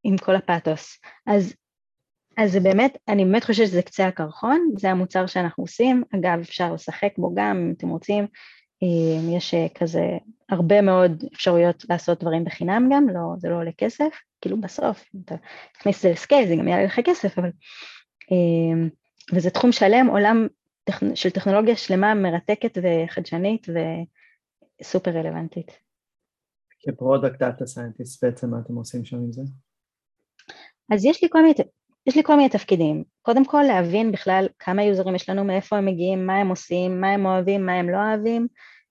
[0.03, 0.99] עם כל הפאתוס.
[1.27, 1.53] אז,
[2.37, 6.73] אז זה באמת, אני באמת חושבת שזה קצה הקרחון, זה המוצר שאנחנו עושים, אגב אפשר
[6.73, 8.27] לשחק בו גם אם אתם רוצים,
[8.83, 10.03] אה, יש אה, כזה
[10.49, 14.09] הרבה מאוד אפשרויות לעשות דברים בחינם גם, לא, זה לא עולה כסף,
[14.41, 15.35] כאילו בסוף, אם אתה
[15.73, 17.49] תכניס את זה לסקייל זה גם יעלה לך כסף, אבל...
[19.33, 20.47] וזה תחום שלם, עולם
[21.15, 23.67] של טכנולוגיה שלמה מרתקת וחדשנית
[24.81, 25.71] וסופר רלוונטית.
[26.79, 29.41] כ-product data scientist בעצם מה אתם עושים שם עם זה?
[30.93, 31.53] אז יש לי כל מיני,
[32.07, 33.03] יש לי כל מיני תפקידים.
[33.21, 37.11] קודם כל להבין בכלל כמה יוזרים יש לנו, מאיפה הם מגיעים, מה הם עושים, מה
[37.11, 38.47] הם אוהבים, מה הם לא אוהבים,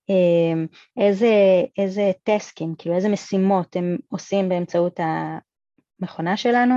[0.08, 0.66] אמ,
[1.00, 5.00] איזה, איזה task-ים, כאילו איזה משימות הם עושים באמצעות
[6.00, 6.74] המכונה שלנו,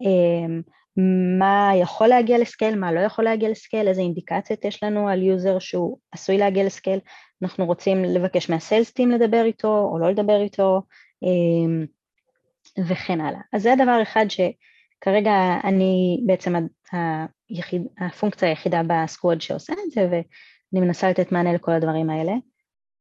[0.00, 0.62] אמ,
[1.38, 5.58] מה יכול להגיע ל-scale, מה לא יכול להגיע ל-scale, איזה אינדיקציות יש לנו על user
[5.58, 7.00] שהוא עשוי להגיע ל-scale,
[7.42, 10.82] אנחנו רוצים לבקש מהסיילס טים לדבר איתו או לא לדבר איתו
[11.22, 11.86] אמ,
[12.88, 13.40] וכן הלאה.
[13.52, 14.40] אז זה הדבר אחד ש,
[15.00, 15.32] כרגע
[15.64, 16.54] אני בעצם
[17.48, 22.32] היחיד, הפונקציה היחידה בסקווד שעושה את זה, ואני מנסה לתת מענה לכל הדברים האלה.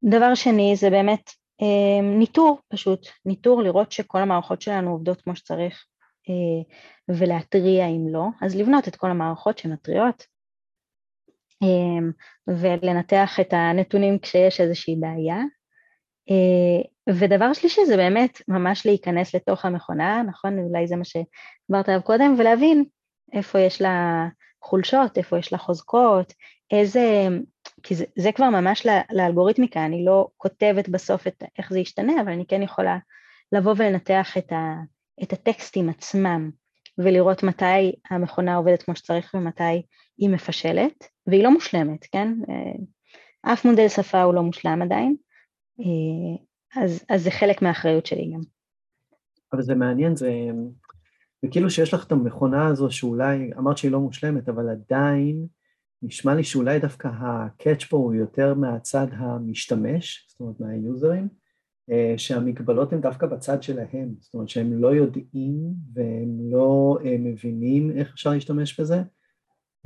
[0.03, 1.29] דבר שני זה באמת
[1.61, 5.85] אה, ניטור פשוט, ניטור לראות שכל המערכות שלנו עובדות כמו שצריך
[6.29, 6.63] אה,
[7.15, 10.23] ולהתריע אם לא, אז לבנות את כל המערכות שמתריעות
[11.63, 12.07] אה,
[12.47, 15.37] ולנתח את הנתונים כשיש איזושהי בעיה.
[17.09, 20.59] ודבר שלישי זה באמת ממש להיכנס לתוך המכונה, נכון?
[20.59, 22.83] אולי זה מה שדיברת עליו קודם, ולהבין
[23.33, 24.27] איפה יש לה
[24.63, 26.33] חולשות, איפה יש לה חוזקות,
[26.71, 27.27] איזה,
[27.83, 32.31] כי זה, זה כבר ממש לאלגוריתמיקה, אני לא כותבת בסוף את איך זה ישתנה, אבל
[32.31, 32.97] אני כן יכולה
[33.51, 34.73] לבוא ולנתח את, ה,
[35.23, 36.49] את הטקסטים עצמם,
[36.97, 39.81] ולראות מתי המכונה עובדת כמו שצריך ומתי
[40.17, 42.33] היא מפשלת, והיא לא מושלמת, כן?
[42.49, 45.15] אה, אף מודל שפה הוא לא מושלם עדיין,
[45.79, 48.41] אה, אז, אז זה חלק מהאחריות שלי גם.
[49.53, 50.31] אבל זה מעניין, זה,
[51.41, 55.47] זה כאילו שיש לך את המכונה הזו שאולי, אמרת שהיא לא מושלמת, אבל עדיין
[56.01, 61.27] נשמע לי שאולי דווקא הקאץ' פה הוא יותר מהצד המשתמש, זאת אומרת מהיוזרים,
[61.91, 67.91] אה, שהמגבלות הן דווקא בצד שלהם, זאת אומרת שהם לא יודעים והם לא אה, מבינים
[67.97, 69.01] איך אפשר להשתמש בזה,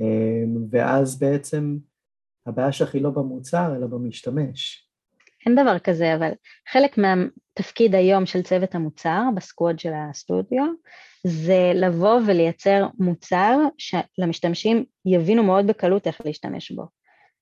[0.00, 1.78] אה, ואז בעצם
[2.46, 4.89] הבעיה שלך היא לא במוצר אלא במשתמש.
[5.46, 6.30] אין דבר כזה, אבל
[6.68, 10.64] חלק מהתפקיד היום של צוות המוצר בסקווד של הסטודיו
[11.26, 16.82] זה לבוא ולייצר מוצר שלמשתמשים יבינו מאוד בקלות איך להשתמש בו.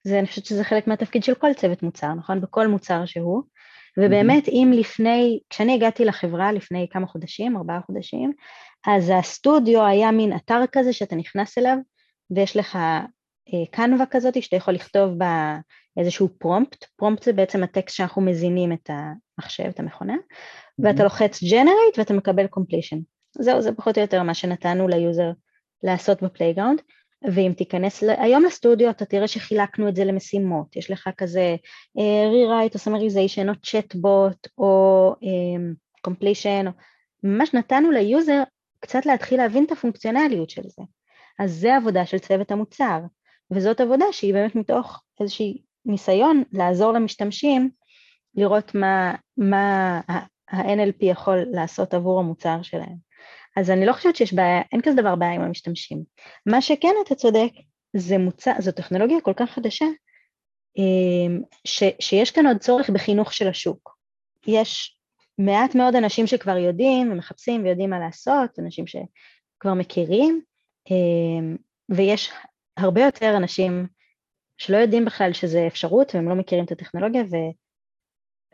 [0.04, 2.40] זה, אני חושבת שזה חלק מהתפקיד של כל צוות מוצר, נכון?
[2.40, 3.42] בכל מוצר שהוא.
[3.98, 8.32] ובאמת, אם לפני, כשאני הגעתי לחברה לפני כמה חודשים, ארבעה חודשים,
[8.86, 11.76] אז הסטודיו היה מין אתר כזה שאתה נכנס אליו,
[12.30, 12.78] ויש לך
[13.70, 15.56] קנווה כזאת שאתה יכול לכתוב בה
[15.96, 20.16] איזשהו prompt, prompt זה בעצם הטקסט שאנחנו מזינים את המחשב, את המכונה,
[20.78, 22.98] ואתה לוחץ generate ואתה מקבל completion.
[23.38, 25.30] זהו, זה פחות או יותר מה שנתנו ל-user
[25.82, 26.80] לעשות ב-playground,
[27.32, 31.56] ואם תיכנס היום לסטודיו אתה תראה שחילקנו את זה למשימות, יש לך כזה
[31.98, 36.70] uh, rewrite או summarization או chatbot או um, completion, או...
[37.22, 38.42] ממש נתנו ל-user
[38.80, 40.82] קצת להתחיל להבין את הפונקציונליות של זה.
[41.38, 43.00] אז זה עבודה של צוות המוצר,
[43.50, 47.70] וזאת עבודה שהיא באמת מתוך איזושהי ניסיון לעזור למשתמשים
[48.34, 52.96] לראות מה, מה ה-NLP יכול לעשות עבור המוצר שלהם.
[53.56, 56.02] אז אני לא חושבת שיש בעיה, אין כזה דבר בעיה עם המשתמשים.
[56.46, 57.50] מה שכן אתה צודק,
[57.96, 59.86] זה מוצע, זו טכנולוגיה כל כך חדשה,
[60.78, 63.98] אמ, ש, שיש כאן עוד צורך בחינוך של השוק.
[64.46, 64.98] יש
[65.38, 70.40] מעט מאוד אנשים שכבר יודעים ומחפשים ויודעים מה לעשות, אנשים שכבר מכירים,
[70.90, 71.56] אמ,
[71.88, 72.32] ויש
[72.78, 73.86] הרבה יותר אנשים
[74.56, 77.34] שלא יודעים בכלל שזה אפשרות והם לא מכירים את הטכנולוגיה ו,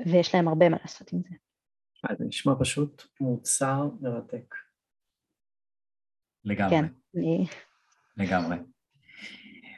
[0.07, 1.35] ויש להם הרבה מה לעשות עם זה.
[2.19, 4.55] זה נשמע פשוט מוצר מרתק.
[6.45, 6.77] לגמרי.
[6.77, 6.85] כן.
[8.17, 8.57] לגמרי.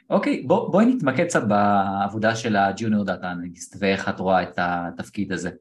[0.09, 5.31] אוקיי, בוא, בואי נתמקד קצת בעבודה של הג'וניור דאטה אנליסט ואיך את רואה את התפקיד
[5.31, 5.51] הזה.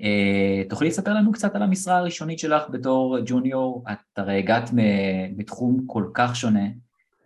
[0.00, 3.84] Uh, תוכלי לספר לנו קצת על המשרה הראשונית שלך בתור ג'וניור?
[3.92, 4.70] את הרי הגעת
[5.36, 6.64] מתחום כל כך שונה,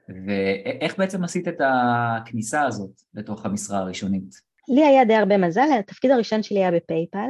[0.09, 4.55] ואיך בעצם עשית את הכניסה הזאת לתוך המשרה הראשונית?
[4.69, 7.29] לי היה די הרבה מזל, התפקיד הראשון שלי היה בפייפל,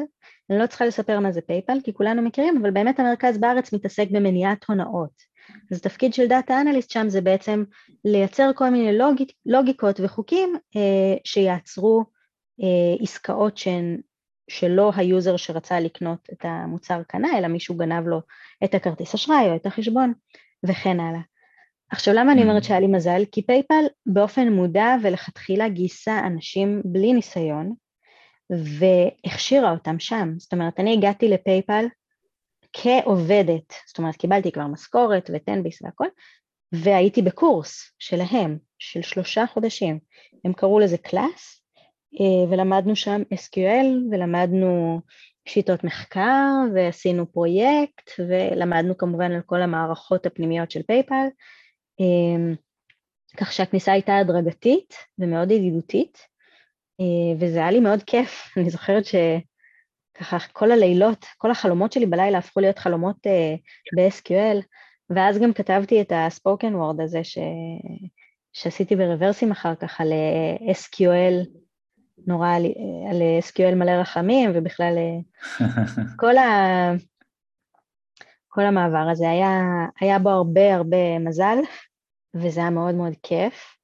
[0.51, 4.07] אני לא צריכה לספר מה זה פייפל כי כולנו מכירים, אבל באמת המרכז בארץ מתעסק
[4.11, 5.35] במניעת הונאות.
[5.73, 7.65] אז התפקיד של data analyst שם זה בעצם
[8.05, 12.05] לייצר כל מיני לוגיק, לוגיקות וחוקים אה, שיעצרו
[12.63, 14.01] אה, עסקאות שהן,
[14.51, 18.21] שלא ה user שרצה לקנות את המוצר קנה, אלא מישהו גנב לו
[18.65, 20.13] את הכרטיס אשראי או את החשבון
[20.67, 21.21] וכן הלאה.
[21.91, 22.67] עכשיו למה אני אומרת mm.
[22.67, 23.23] שהיה לי מזל?
[23.33, 27.75] כי פייפל באופן מודע ולכתחילה גייסה אנשים בלי ניסיון
[28.51, 30.35] והכשירה אותם שם.
[30.39, 31.85] זאת אומרת, אני הגעתי לפייפל
[32.73, 36.07] כעובדת, זאת אומרת קיבלתי כבר משכורת ותן ביס והכל,
[36.73, 39.99] והייתי בקורס שלהם, של שלושה חודשים,
[40.45, 41.63] הם קראו לזה class,
[42.21, 45.01] אה, ולמדנו שם SQL, ולמדנו
[45.49, 51.27] שיטות מחקר, ועשינו פרויקט, ולמדנו כמובן על כל המערכות הפנימיות של פייפל,
[53.37, 56.19] כך שהכניסה הייתה הדרגתית ומאוד ידידותית,
[57.01, 59.15] אה, וזה היה לי מאוד כיף, אני זוכרת ש...
[60.15, 63.61] ככה כל הלילות, כל החלומות שלי בלילה הפכו להיות חלומות uh,
[63.97, 64.63] ב-SQL,
[65.11, 67.39] ואז גם כתבתי את ה spoken word הזה ש...
[68.53, 71.49] שעשיתי ברוורסים אחר כך על uh, SQL,
[72.27, 72.65] נורא על,
[73.11, 74.95] על SQL מלא רחמים, ובכלל
[76.21, 76.91] כל, ה...
[78.49, 79.61] כל המעבר הזה היה,
[80.01, 81.57] היה בו הרבה הרבה מזל,
[82.35, 83.77] וזה היה מאוד מאוד כיף.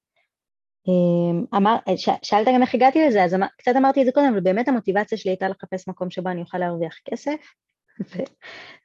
[0.88, 4.26] אמ, אמר, ש, שאלת גם איך הגעתי לזה, אז אמר, קצת אמרתי את זה קודם,
[4.32, 7.54] אבל באמת המוטיבציה שלי הייתה לחפש מקום שבו אני אוכל להרוויח כסף,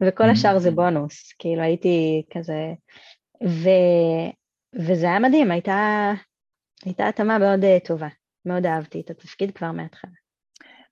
[0.02, 2.74] וכל השאר זה בונוס, כאילו הייתי כזה,
[3.44, 3.70] ו,
[4.74, 6.12] וזה היה מדהים, הייתה,
[6.86, 8.08] הייתה התאמה מאוד אה, טובה,
[8.46, 10.25] מאוד אהבתי את התפקיד כבר מההתחלה.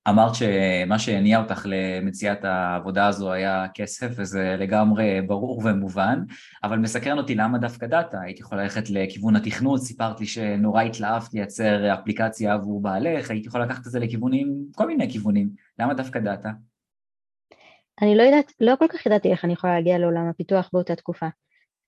[0.09, 6.19] אמרת שמה שהניע אותך למציאת העבודה הזו היה כסף, וזה לגמרי ברור ומובן,
[6.63, 11.33] אבל מסקרן אותי למה דווקא דאטה, הייתי יכולה ללכת לכיוון התכנות, סיפרת לי שנורא התלהבת
[11.33, 16.19] לייצר אפליקציה עבור בעלך, הייתי יכולה לקחת את זה לכיוונים, כל מיני כיוונים, למה דווקא
[16.19, 16.49] דאטה?
[18.01, 21.27] אני לא יודעת, לא כל כך ידעתי איך אני יכולה להגיע לעולם הפיתוח באותה תקופה.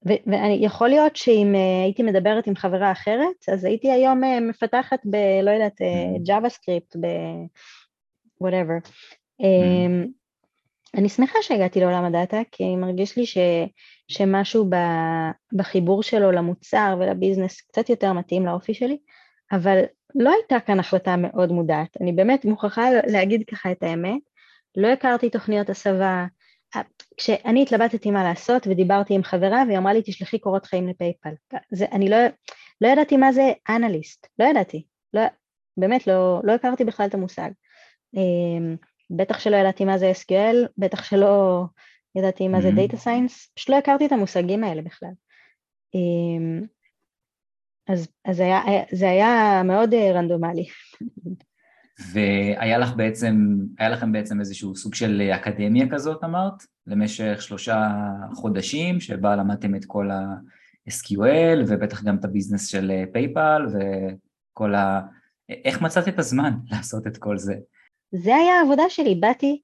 [0.06, 5.16] ויכול להיות שאם uh, הייתי מדברת עם חברה אחרת, אז הייתי היום uh, מפתחת ב...
[5.44, 5.82] לא יודעת,
[6.26, 7.08] JavaScript, ב...
[8.44, 8.90] whatever.
[9.42, 10.08] Mm.
[10.98, 13.38] אני שמחה שהגעתי לעולם ה data, כי מרגיש לי ש,
[14.08, 14.76] שמשהו ב,
[15.54, 18.98] בחיבור שלו למוצר ול business קצת יותר מתאים לאופי שלי,
[19.52, 19.82] אבל
[20.16, 21.98] לא הייתה כאן החלטה מאוד מודעת.
[22.02, 24.22] אני באמת מוכרחה להגיד ככה את האמת,
[24.78, 26.26] לא הכרתי תוכניות הסבה.
[27.18, 31.30] כשאני התלבטתי מה לעשות ודיברתי עם חברה והיא אמרה לי תשלחי קורות חיים לפייפל.
[31.72, 32.18] זה, אני לא,
[32.82, 35.22] לא ידעתי מה זה אנליסט, לא ידעתי, לא,
[35.78, 37.50] באמת לא, לא הכרתי בכלל את המושג.
[38.16, 38.76] אמ,
[39.10, 41.64] בטח שלא ידעתי מה זה SQL, בטח שלא
[42.16, 42.92] ידעתי מה זה mm-hmm.
[42.92, 45.10] Data Science, פשוט לא הכרתי את המושגים האלה בכלל.
[45.96, 46.62] אמ,
[47.88, 48.60] אז, אז היה,
[48.92, 50.66] זה היה מאוד אה, רנדומלי.
[52.14, 53.36] והיה לך בעצם,
[53.80, 56.54] היה לכם בעצם איזשהו סוג של אקדמיה כזאת אמרת,
[56.88, 57.90] למשך שלושה
[58.34, 65.02] חודשים, שבה למדתם את כל ה-SQL ובטח גם את ה business של פייפל וכל ה...
[65.50, 67.56] איך מצאת את הזמן לעשות את כל זה?
[68.18, 69.62] זה היה העבודה שלי, באתי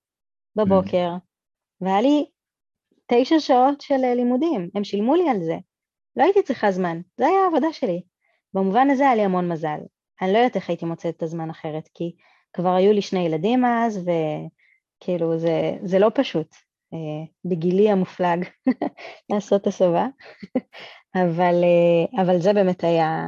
[0.56, 1.10] בבוקר.
[1.82, 2.26] והיה לי
[3.08, 5.58] תשע שעות של אה, לימודים, הם שילמו לי על זה.
[6.16, 8.02] לא הייתי צריכה זמן, זו הייתה העבודה שלי.
[8.54, 9.80] במובן הזה היה לי המון מזל.
[10.22, 12.16] אני לא יודעת איך הייתי מוצאת את הזמן אחרת, כי
[12.54, 16.56] כבר היו לי שני ילדים אז, וכאילו זה, זה לא פשוט,
[16.94, 18.46] אה, בגילי המופלג
[19.30, 20.08] לעשות הסבה,
[21.16, 23.28] אבל, אה, אבל זה באמת היה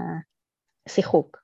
[0.90, 1.43] שיחוק.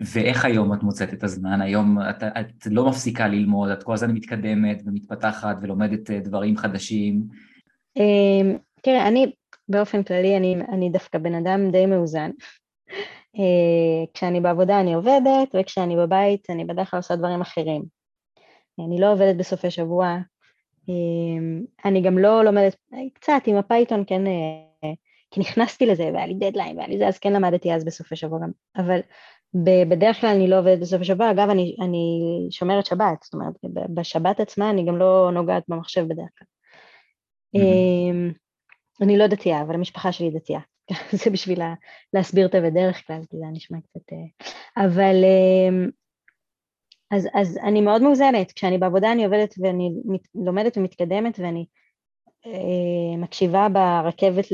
[0.00, 1.60] ואיך היום את מוצאת את הזמן?
[1.60, 7.22] היום את, את לא מפסיקה ללמוד, את כל הזמן מתקדמת ומתפתחת ולומדת אה, דברים חדשים.
[7.96, 9.32] אמ, תראה, אני
[9.68, 12.30] באופן כללי, אני, אני דווקא בן אדם די מאוזן.
[13.38, 17.82] אה, כשאני בעבודה אני עובדת, וכשאני בבית אני בדרך כלל עושה דברים אחרים.
[18.86, 20.16] אני לא עובדת בסופי שבוע,
[20.88, 22.76] אמ, אני גם לא לומדת,
[23.14, 24.71] קצת עם הפייתון כן, אה,
[25.32, 28.38] כי נכנסתי לזה והיה לי דדליין והיה לי זה, אז כן למדתי אז בסופי שבוע
[28.42, 29.00] גם, אבל
[29.88, 33.54] בדרך כלל אני לא עובדת בסופי שבוע, אגב אני, אני שומרת שבת, זאת אומרת
[33.94, 36.46] בשבת עצמה אני גם לא נוגעת במחשב בדרך כלל.
[37.56, 38.34] Mm-hmm.
[39.02, 40.60] אני לא דתייה, אבל המשפחה שלי דתייה.
[41.24, 41.60] זה בשביל
[42.12, 44.12] להסביר את בדרך כלל, כי זה נשמע קצת...
[44.12, 45.24] אה, אבל...
[45.24, 45.88] אמ,
[47.10, 51.66] אז, אז אני מאוד מאוזנת, כשאני בעבודה אני עובדת ואני מת, לומדת ומתקדמת ואני
[53.18, 54.44] מקשיבה ברכבת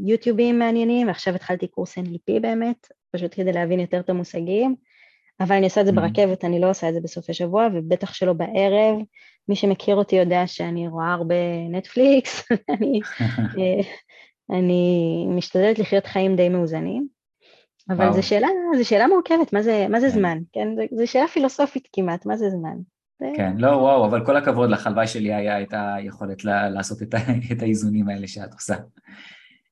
[0.00, 4.74] ליוטיובים מעניינים, ועכשיו התחלתי קורס NLP באמת, פשוט כדי להבין יותר את המושגים,
[5.40, 5.94] אבל אני עושה את זה mm-hmm.
[5.94, 8.96] ברכבת, אני לא עושה את זה בסופי שבוע, ובטח שלא בערב.
[9.48, 11.34] מי שמכיר אותי יודע שאני רואה הרבה
[11.70, 13.00] נטפליקס, אני,
[13.58, 13.80] אה,
[14.58, 17.08] אני משתדלת לחיות חיים די מאוזנים,
[17.90, 20.12] אבל זו שאלה, זו שאלה מורכבת, מה זה, מה זה כן.
[20.12, 20.68] זמן, כן?
[20.96, 22.76] זו שאלה פילוסופית כמעט, מה זה זמן?
[23.36, 27.14] כן, לא, וואו, אבל כל הכבוד לך, הלוואי שלי היה את היכולת לעשות את,
[27.52, 28.74] את האיזונים האלה שאת עושה.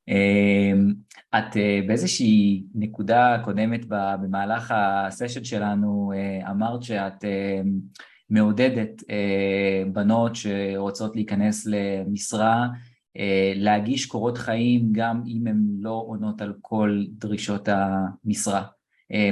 [0.09, 0.93] אמ,
[1.39, 7.61] את אה, באיזושהי נקודה קודמת במהלך הסשן שלנו אה, אמרת שאת אה,
[8.31, 9.03] מעודדת
[9.93, 12.69] בנות שרוצות להיכנס למשרה
[13.55, 18.63] להגיש קורות חיים גם אם הן לא עונות על כל דרישות המשרה.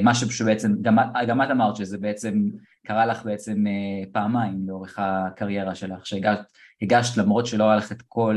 [0.03, 2.49] משהו שבעצם, גם, גם את אמרת שזה בעצם
[2.87, 3.65] קרה לך בעצם
[4.13, 8.37] פעמיים לאורך הקריירה שלך, שהגשת למרות שלא היה לך את כל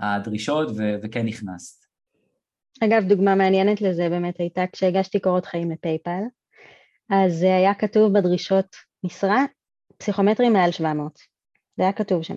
[0.00, 1.86] הדרישות ו- וכן נכנסת.
[2.84, 6.22] אגב, דוגמה מעניינת לזה באמת הייתה כשהגשתי קורות חיים לפייפל,
[7.10, 9.44] אז היה כתוב בדרישות משרה
[9.98, 11.18] פסיכומטרי מעל 700,
[11.76, 12.36] זה היה כתוב שם.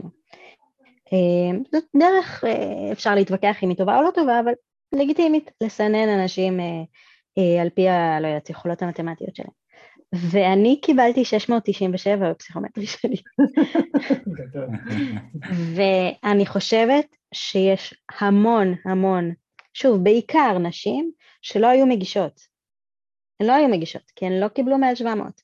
[1.14, 4.52] אה, זאת דרך, אה, אפשר להתווכח אם היא טובה או לא טובה, אבל
[4.96, 9.59] לגיטימית לסנן אנשים אה, על פי, ה, לא יודעת, יכולות המתמטיות שלהם.
[10.16, 13.16] ואני קיבלתי 697 בפסיכומטרי שלי.
[15.76, 19.32] ואני חושבת שיש המון המון,
[19.74, 22.42] שוב, בעיקר נשים, שלא היו מגישות.
[23.40, 25.42] הן לא היו מגישות, כי הן לא קיבלו מעל 700.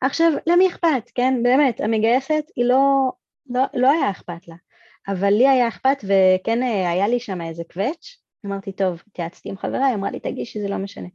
[0.00, 1.42] עכשיו, למי אכפת, כן?
[1.42, 3.12] באמת, המגייסת היא לא,
[3.50, 4.56] לא, לא היה אכפת לה,
[5.08, 9.86] אבל לי היה אכפת וכן היה לי שם איזה קווץ', אמרתי, טוב, התייעצתי עם חברה,
[9.86, 11.08] היא אמרה לי, תגישי, זה לא משנה.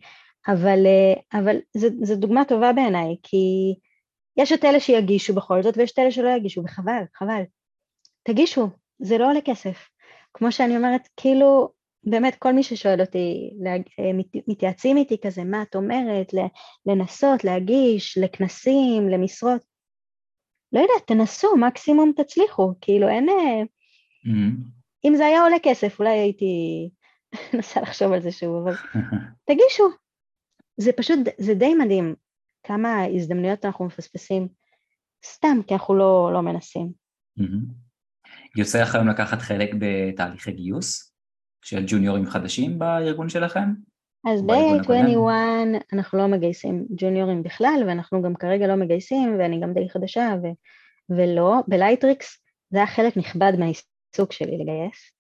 [0.47, 1.55] אבל, אה, אבל
[2.03, 3.37] זו דוגמה טובה בעיניי, כי
[4.37, 7.41] יש את אלה שיגישו בכל זאת ויש את אלה שלא יגישו, וחבל, חבל.
[8.23, 8.69] תגישו,
[8.99, 9.89] זה לא עולה כסף.
[10.33, 11.69] כמו שאני אומרת, כאילו,
[12.03, 13.51] באמת כל מי ששואל אותי,
[13.99, 14.11] אה,
[14.47, 16.33] מתייעצים איתי כזה, מה את אומרת,
[16.85, 19.61] לנסות, להגיש, לכנסים, למשרות,
[20.73, 23.29] לא יודעת, תנסו, מקסימום תצליחו, כאילו אין...
[23.29, 24.81] אה, mm-hmm.
[25.05, 26.89] אם זה היה עולה כסף, אולי הייתי
[27.53, 28.75] מנסה לחשוב על זה שוב, אבל
[29.45, 29.83] תגישו.
[30.81, 32.15] זה פשוט, זה די מדהים
[32.63, 34.47] כמה הזדמנויות אנחנו מפספסים
[35.25, 36.91] סתם, כי אנחנו לא, לא מנסים.
[38.57, 41.13] יוצא לך היום לקחת חלק בתהליכי גיוס
[41.61, 43.73] של ג'וניורים חדשים בארגון שלכם?
[44.27, 45.31] אז ב-AI21
[45.93, 51.15] אנחנו לא מגייסים ג'וניורים בכלל, ואנחנו גם כרגע לא מגייסים, ואני גם די חדשה, ו-
[51.17, 51.55] ולא.
[51.67, 55.11] בלייטריקס זה היה חלק נכבד מהעיסוק שלי לגייס.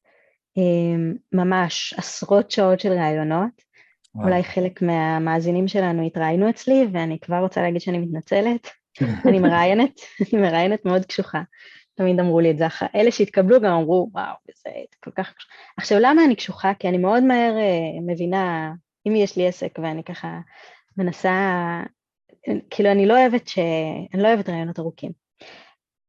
[0.57, 3.70] אמ, ממש עשרות שעות של ראיונות.
[4.15, 4.27] וואו.
[4.27, 8.67] אולי חלק מהמאזינים שלנו התראיינו אצלי, ואני כבר רוצה להגיד שאני מתנצלת.
[9.25, 11.41] אני מראיינת, אני מראיינת מאוד קשוחה.
[11.95, 14.69] תמיד אמרו לי את זה, אלה שהתקבלו גם אמרו, וואו, זה
[15.03, 15.51] כל כך קשוח.
[15.77, 16.73] עכשיו, למה אני קשוחה?
[16.79, 18.73] כי אני מאוד מהר uh, מבינה,
[19.07, 20.39] אם יש לי עסק ואני ככה
[20.97, 21.31] מנסה,
[22.69, 23.59] כאילו, אני לא אוהבת ש...
[24.13, 25.11] אני לא אוהבת רעיונות ארוכים.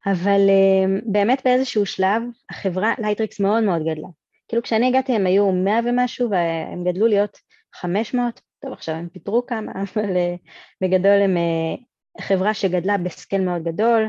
[0.06, 4.08] אבל uh, באמת באיזשהו שלב, החברה, לייטריקס מאוד מאוד גדלה.
[4.48, 7.38] כאילו, כשאני הגעתי הם היו מאה ומשהו, והם גדלו להיות
[7.74, 10.48] 500, טוב, עכשיו הם פיטרו כמה, אבל uh,
[10.80, 14.08] בגדול הם uh, חברה שגדלה ב scale מאוד גדול,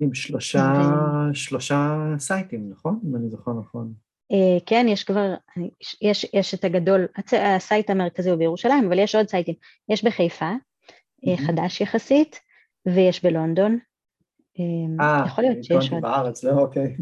[0.00, 0.72] עם שלושה,
[1.30, 1.34] ו...
[1.34, 3.00] שלושה סייטים, נכון?
[3.08, 3.92] אם אני זוכר נכון.
[4.32, 5.34] Uh, כן, יש כבר,
[6.02, 7.06] יש, יש את הגדול.
[7.32, 9.54] ה site המרכזי הוא בירושלים, אבל יש עוד סייטים.
[9.88, 11.46] יש בחיפה, mm-hmm.
[11.46, 12.40] חדש יחסית,
[12.86, 13.78] ויש בלונדון.
[15.00, 16.02] אה, יכול להיות שיש עוד.
[16.02, 16.96] בארץ, לא, אוקיי.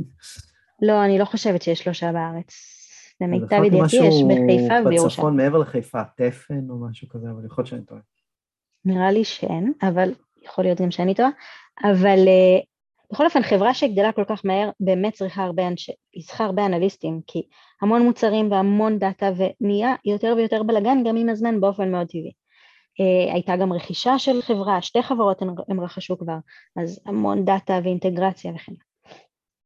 [0.83, 2.76] לא, אני לא חושבת שיש שלושה בארץ.
[3.21, 5.07] למיטב ידיעתי יש בחיפה ובירושלים.
[5.07, 8.01] בצפון מעבר לחיפה, תפן או משהו כזה, אבל יכול להיות שאני טועה.
[8.85, 10.13] נראה לי שאין, אבל
[10.43, 11.31] יכול להיות גם שאני טועה.
[11.85, 12.19] אבל
[13.13, 15.91] בכל אופן, חברה שגדלה כל כך מהר באמת צריכה הרבה, אנש...
[16.27, 17.43] צריכה הרבה אנליסטים, כי
[17.83, 22.33] המון מוצרים והמון דאטה ונהיה יותר ויותר בלאגן גם עם הזמן באופן מאוד טבעי.
[23.01, 26.37] Uh, הייתה גם רכישה של חברה, שתי חברות הם, רכשו כבר,
[26.77, 28.73] אז המון דאטה ואינטגרציה וכן.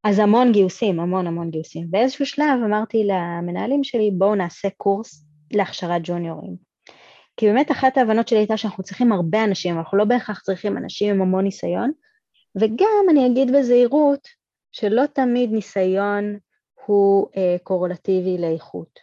[0.05, 1.87] אז המון גיוסים, המון המון גיוסים.
[1.91, 6.57] באיזשהו שלב אמרתי למנהלים שלי, בואו נעשה קורס להכשרת ג'וניורים.
[7.37, 11.15] כי באמת אחת ההבנות שלי הייתה שאנחנו צריכים הרבה אנשים, אנחנו לא בהכרח צריכים אנשים
[11.15, 11.93] עם המון ניסיון,
[12.57, 14.29] וגם אני אגיד בזהירות
[14.73, 16.39] שלא תמיד ניסיון
[16.87, 18.99] הוא אה, קורלטיבי לאיכות.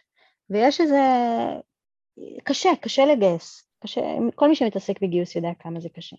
[0.50, 1.00] ויש איזה...
[2.44, 3.70] קשה, קשה לגייס.
[3.82, 4.00] קשה,
[4.34, 6.16] כל מי שמתעסק בגיוס יודע כמה זה קשה.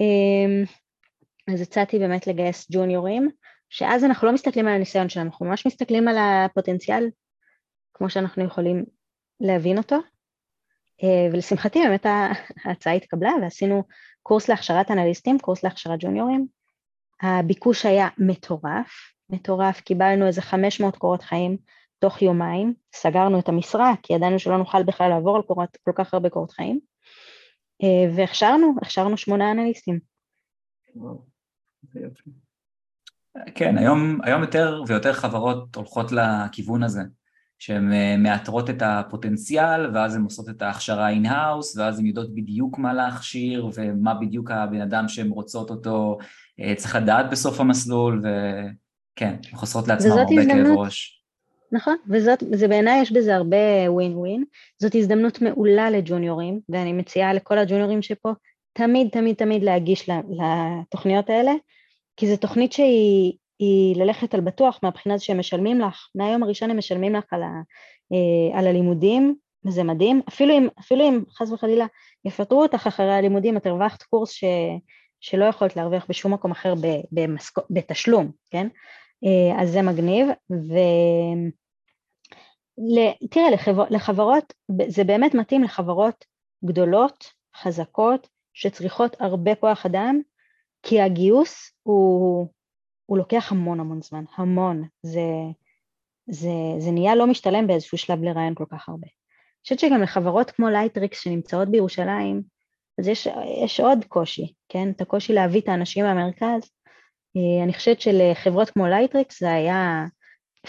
[0.00, 0.64] אה,
[1.54, 3.30] אז הצעתי באמת לגייס ג'וניורים,
[3.70, 7.10] שאז אנחנו לא מסתכלים על הניסיון שלנו, אנחנו ממש מסתכלים על הפוטנציאל,
[7.94, 8.84] כמו שאנחנו יכולים
[9.40, 9.96] להבין אותו.
[11.02, 12.06] אה, ולשמחתי באמת
[12.64, 13.82] ההצעה התקבלה ועשינו
[14.22, 16.46] קורס להכשרת אנליסטים, קורס להכשרת ג'וניורים.
[17.22, 18.90] הביקוש היה מטורף,
[19.30, 21.56] מטורף, קיבלנו איזה 500 קורות חיים
[21.98, 26.14] תוך יומיים, סגרנו את המשרה כי ידענו שלא נוכל בכלל לעבור על קורת, כל כך
[26.14, 26.80] הרבה קורות חיים,
[27.82, 29.98] אה, והכשרנו, הכשרנו שמונה אנליסטים.
[33.54, 37.02] כן, היום, היום יותר ויותר חברות הולכות לכיוון הזה.
[37.58, 42.78] שהן אה, מאתרות את הפוטנציאל ואז הן עושות את ההכשרה in-house ואז הן יודעות בדיוק
[42.78, 46.18] מה להכשיר ומה בדיוק הבן אדם שהן רוצות אותו
[46.60, 51.22] אה, צריך לדעת בסוף המסלול וכן, הן חוסרות לעצמם הרבה הזדמנות, כאב ראש.
[51.72, 53.56] נכון, וזה בעיניי יש בזה הרבה
[53.88, 54.44] ווין ווין,
[54.82, 58.32] זאת הזדמנות מעולה לג'וניורים ואני מציעה לכל הג'וניורים שפה
[58.72, 61.52] תמיד תמיד תמיד להגיש לתוכניות האלה
[62.18, 66.78] כי זו תוכנית שהיא היא ללכת על בטוח מהבחינה שהם משלמים לך, מהיום הראשון הם
[66.78, 67.46] משלמים לך על, ה,
[68.12, 71.86] אה, על הלימודים, וזה מדהים, אפילו אם, אפילו אם חס וחלילה
[72.24, 74.44] יפטרו אותך אחרי הלימודים, את הרווחת קורס ש,
[75.20, 76.74] שלא יכולת להרוויח בשום מקום אחר
[77.12, 77.58] במסק...
[77.70, 78.68] בתשלום, כן?
[79.24, 80.74] אה, אז זה מגניב, ו...
[83.30, 83.84] תראה, לחבר...
[83.90, 84.52] לחברות,
[84.88, 86.24] זה באמת מתאים לחברות
[86.64, 87.24] גדולות,
[87.56, 90.20] חזקות, שצריכות הרבה כוח אדם,
[90.88, 92.48] כי הגיוס הוא,
[93.06, 94.84] הוא לוקח המון המון זמן, המון.
[95.02, 95.20] זה,
[96.30, 99.06] זה, זה נהיה לא משתלם באיזשהו שלב לראיין כל כך הרבה.
[99.06, 102.42] אני חושבת שגם לחברות כמו לייטריקס שנמצאות בירושלים,
[102.98, 103.28] אז יש,
[103.64, 104.90] יש עוד קושי, כן?
[104.90, 106.70] את הקושי להביא את האנשים מהמרכז.
[107.36, 110.04] אה, אני חושבת שלחברות כמו לייטריקס זה היה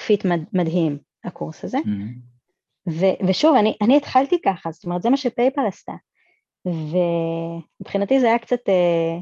[0.06, 1.78] fit מד, מדהים, הקורס הזה.
[1.78, 2.90] Mm-hmm.
[2.90, 5.94] ו, ושוב, אני, אני התחלתי ככה, זאת אומרת, זה מה שפייפל עשתה.
[6.66, 9.20] ומבחינתי זה היה קצת אה,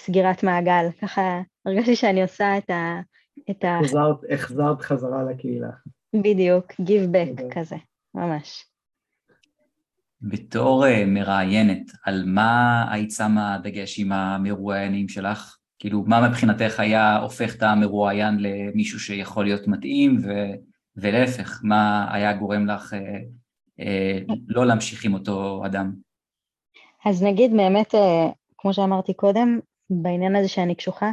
[0.00, 3.00] סגירת מעגל, ככה הרגשתי שאני עושה את ה...
[3.50, 3.78] את ה...
[3.78, 5.70] החזרת, החזרת חזרה לקהילה.
[6.14, 7.76] בדיוק, give back כזה,
[8.14, 8.64] ממש.
[10.22, 15.56] בתור uh, מראיינת, על מה היית שמה דגש עם המרואיינים שלך?
[15.78, 20.30] כאילו, מה מבחינתך היה הופך את המרואיין למישהו שיכול להיות מתאים, ו,
[20.96, 23.18] ולהפך, מה היה גורם לך אה,
[23.80, 24.18] אה,
[24.48, 25.92] לא להמשיך עם אותו אדם?
[27.04, 31.10] אז נגיד באמת, אה, כמו שאמרתי קודם, בעניין הזה שאני קשוחה,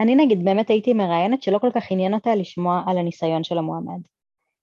[0.00, 4.00] אני נגיד באמת הייתי מראיינת שלא כל כך עניין אותה לשמוע על הניסיון של המועמד.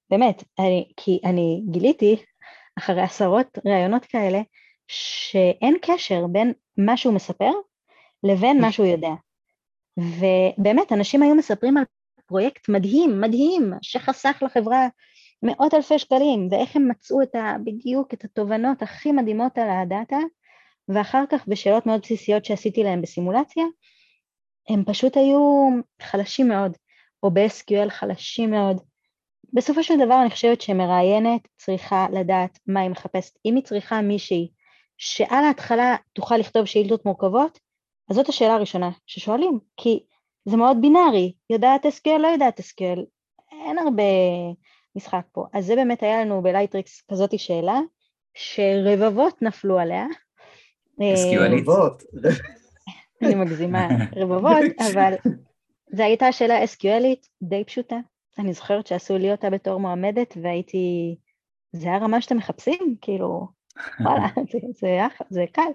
[0.10, 2.16] באמת, אני, כי אני גיליתי
[2.78, 4.42] אחרי עשרות ראיונות כאלה,
[4.88, 7.52] שאין קשר בין מה שהוא מספר
[8.24, 9.12] לבין מה שהוא יודע.
[9.98, 11.84] ובאמת, אנשים היו מספרים על
[12.26, 14.88] פרויקט מדהים, מדהים, שחסך לחברה
[15.44, 20.18] מאות אלפי שקלים, ואיך הם מצאו את ה, בדיוק את התובנות הכי מדהימות על הדאטה,
[20.90, 23.64] ואחר כך בשאלות מאוד בסיסיות שעשיתי להם בסימולציה,
[24.70, 25.70] הם פשוט היו
[26.02, 26.78] חלשים מאוד,
[27.24, 28.82] או ב-SQL חלשים מאוד.
[29.54, 33.34] בסופו של דבר אני חושבת שמראיינת צריכה לדעת מה היא מחפשת.
[33.46, 34.52] אם היא צריכה מישהי
[34.98, 37.60] שעל ההתחלה תוכל לכתוב שאילתות מורכבות,
[38.10, 40.04] אז זאת השאלה הראשונה ששואלים, כי
[40.46, 43.00] זה מאוד בינארי, יודעת SQL, לא יודעת SQL,
[43.52, 44.04] אין הרבה
[44.96, 45.46] משחק פה.
[45.54, 47.80] אז זה באמת היה לנו בלייטריקס כזאת שאלה,
[48.34, 50.06] שרבבות נפלו עליה.
[51.00, 51.70] SQLית?
[53.22, 53.88] אני מגזימה,
[54.22, 55.14] רבבות, אבל
[55.94, 57.96] זו הייתה שאלה SQLית די פשוטה.
[58.40, 61.16] אני זוכרת שעשו לי אותה בתור מועמדת והייתי,
[61.72, 62.96] זה הרמה שאתם מחפשים?
[63.02, 63.48] כאילו,
[64.00, 65.72] וואלה, זה, זה, זה קל.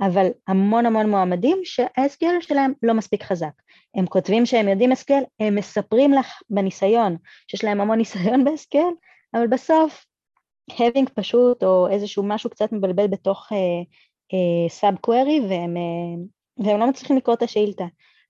[0.00, 3.52] אבל המון המון מועמדים שה-SQL שלהם לא מספיק חזק.
[3.94, 7.16] הם כותבים שהם יודעים SQL, הם מספרים לך בניסיון
[7.48, 8.94] שיש להם המון ניסיון ב-SQL,
[9.34, 10.04] אבל בסוף
[10.72, 13.48] having פשוט או איזשהו משהו קצת מבלבל בתוך
[14.68, 17.84] סאב uh, קווירי והם, uh, והם לא מצליחים לקרוא את השאילתה.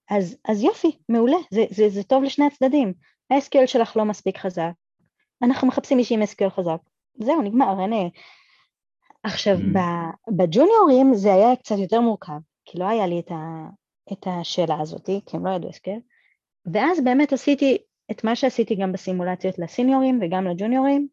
[0.09, 2.93] אז, אז יופי, מעולה, זה, זה, זה טוב לשני הצדדים.
[3.31, 4.71] ה-SQL שלך לא מספיק חזק,
[5.43, 6.77] אנחנו מחפשים מישהי עם SQL חזק.
[7.19, 8.09] זהו, נגמר, אין...
[9.23, 10.31] עכשיו, mm.
[10.37, 13.67] בג'וניורים זה היה קצת יותר מורכב, כי לא היה לי את, ה,
[14.11, 15.99] את השאלה הזאת, כי הם לא ידעו SQL,
[16.73, 17.77] ואז באמת עשיתי
[18.11, 21.07] את מה שעשיתי גם בסימולציות לסיניורים וגם לג'וניורים,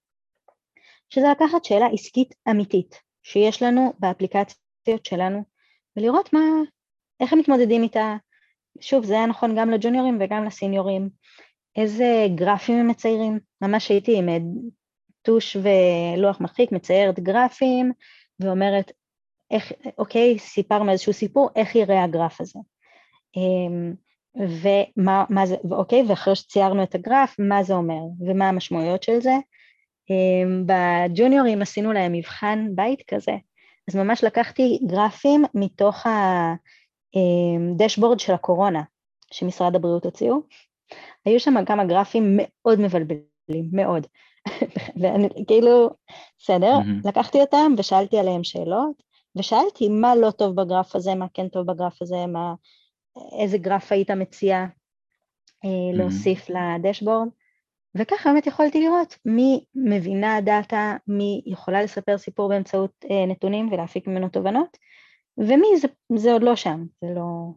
[1.08, 3.92] שזה לקחת שאלה עסקית אמיתית שיש לנו
[4.86, 5.42] באפליקציות שלנו,
[5.96, 6.40] ולראות מה,
[7.20, 8.16] איך הם מתמודדים איתה.
[8.80, 11.08] שוב, זה היה נכון גם לג'וניורים וגם לסיניורים.
[11.76, 14.28] איזה גרפים הם מציירים, ממש הייתי עם
[15.22, 17.92] טוש ולוח מרחיק, מציירת גרפים
[18.40, 18.92] ואומרת,
[19.50, 22.58] איך, אוקיי, סיפרנו איזשהו סיפור, איך יראה הגרף הזה.
[23.36, 23.94] אמ,
[24.36, 29.34] ומה מה זה, אוקיי, ואחרי שציירנו את הגרף, מה זה אומר ומה המשמעויות של זה.
[30.10, 33.32] אמ, בג'וניורים עשינו להם מבחן בית כזה,
[33.88, 36.06] אז ממש לקחתי גרפים מתוך
[37.14, 38.82] הדשבורד אמ, של הקורונה
[39.32, 40.36] שמשרד הבריאות הוציאו,
[41.24, 44.06] היו שם כמה גרפים מאוד מבלבלים, מאוד.
[45.00, 45.90] ואני כאילו,
[46.38, 47.08] בסדר, mm-hmm.
[47.08, 49.02] לקחתי אותם ושאלתי עליהם שאלות,
[49.36, 52.54] ושאלתי מה לא טוב בגרף הזה, מה כן טוב בגרף הזה, מה,
[53.40, 55.68] איזה גרף היית מציע mm-hmm.
[55.96, 57.28] להוסיף לדשבורד,
[57.94, 64.06] וככה באמת יכולתי לראות מי מבינה דאטה, מי יכולה לספר סיפור באמצעות אה, נתונים ולהפיק
[64.06, 64.76] ממנו תובנות,
[65.38, 67.52] ומי זה, זה עוד לא שם, זה לא,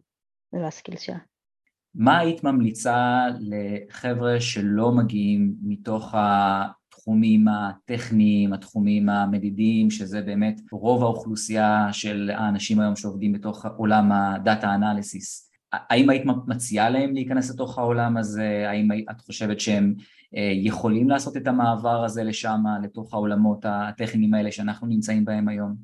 [0.52, 1.18] זה לא ה skill שלה.
[1.94, 11.88] מה היית ממליצה לחבר'ה שלא מגיעים מתוך התחומים הטכניים, התחומים המדידים, שזה באמת רוב האוכלוסייה
[11.92, 15.50] של האנשים היום שעובדים בתוך עולם ה data analysis?
[15.72, 18.64] האם היית מציעה להם להיכנס לתוך העולם הזה?
[18.68, 19.94] האם את חושבת שהם
[20.62, 25.74] יכולים לעשות את המעבר הזה לשם, לתוך העולמות הטכניים האלה שאנחנו נמצאים בהם היום?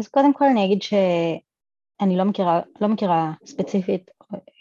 [0.00, 4.10] אז קודם כל אני אגיד שאני לא מכירה, לא מכירה ספציפית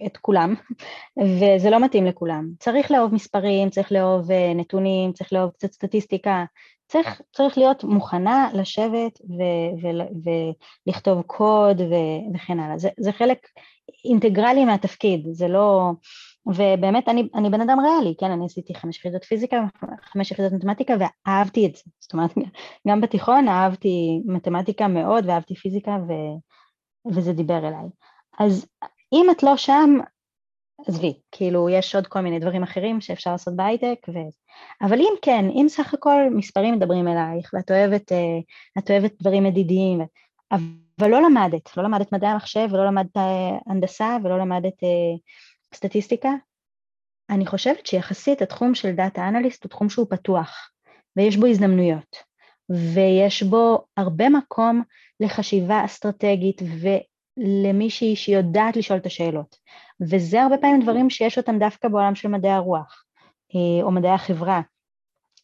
[0.05, 0.53] את כולם,
[1.39, 2.49] וזה לא מתאים לכולם.
[2.59, 6.45] צריך לאהוב מספרים, צריך לאהוב אה, נתונים, צריך לאהוב קצת סטטיסטיקה,
[6.88, 10.32] צריך, צריך להיות מוכנה לשבת ו- ו-
[10.88, 12.78] ולכתוב קוד ו- וכן הלאה.
[12.78, 13.47] זה, זה חלק
[14.05, 15.91] אינטגרלי מהתפקיד, זה לא...
[16.47, 19.65] ובאמת אני, אני בן אדם ריאלי, כן, אני עשיתי חמש יחידות פיזיקה,
[20.01, 21.83] חמש יחידות מתמטיקה ואהבתי את זה.
[21.99, 22.31] זאת אומרת,
[22.87, 26.13] גם בתיכון אהבתי מתמטיקה מאוד ואהבתי פיזיקה ו,
[27.11, 27.89] וזה דיבר אליי.
[28.39, 28.65] אז
[29.13, 29.97] אם את לא שם,
[30.87, 34.17] עזבי, כאילו יש עוד כל מיני דברים אחרים שאפשר לעשות בהייטק, ו...
[34.81, 38.39] אבל אם כן, אם סך הכל מספרים מדברים אלייך ואת אוהבת, אה,
[38.77, 40.01] את אוהבת דברים מדידיים,
[40.51, 45.17] אבל לא למדת, לא למדת מדעי המחשב ולא למדת אה, הנדסה ולא למדת אה,
[45.74, 46.30] סטטיסטיקה,
[47.30, 50.72] אני חושבת שיחסית התחום של דאטה אנליסט הוא תחום שהוא פתוח
[51.15, 52.15] ויש בו הזדמנויות
[52.70, 54.84] ויש בו הרבה מקום
[55.20, 56.61] לחשיבה אסטרטגית
[57.38, 59.55] למישהי שיודעת לשאול את השאלות.
[60.01, 63.03] וזה הרבה פעמים דברים שיש אותם דווקא בעולם של מדעי הרוח,
[63.55, 64.61] אה, או מדעי החברה.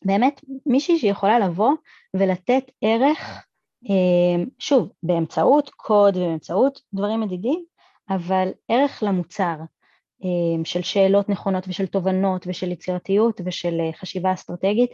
[0.05, 1.71] באמת, מישהי שיכולה לבוא
[2.13, 3.45] ולתת ערך,
[3.89, 7.63] אה, שוב, באמצעות קוד ובאמצעות דברים מדידים,
[8.09, 9.55] אבל ערך למוצר
[10.63, 14.91] של שאלות נכונות ושל תובנות ושל יצירתיות ושל אה, חשיבה אסטרטגית,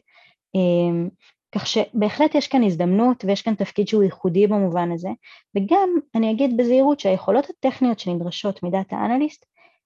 [1.55, 5.09] כך שבהחלט יש כאן הזדמנות ויש כאן תפקיד שהוא ייחודי במובן הזה,
[5.55, 9.45] וגם אני אגיד בזהירות שהיכולות הטכניות שנדרשות מדאטה אנליסט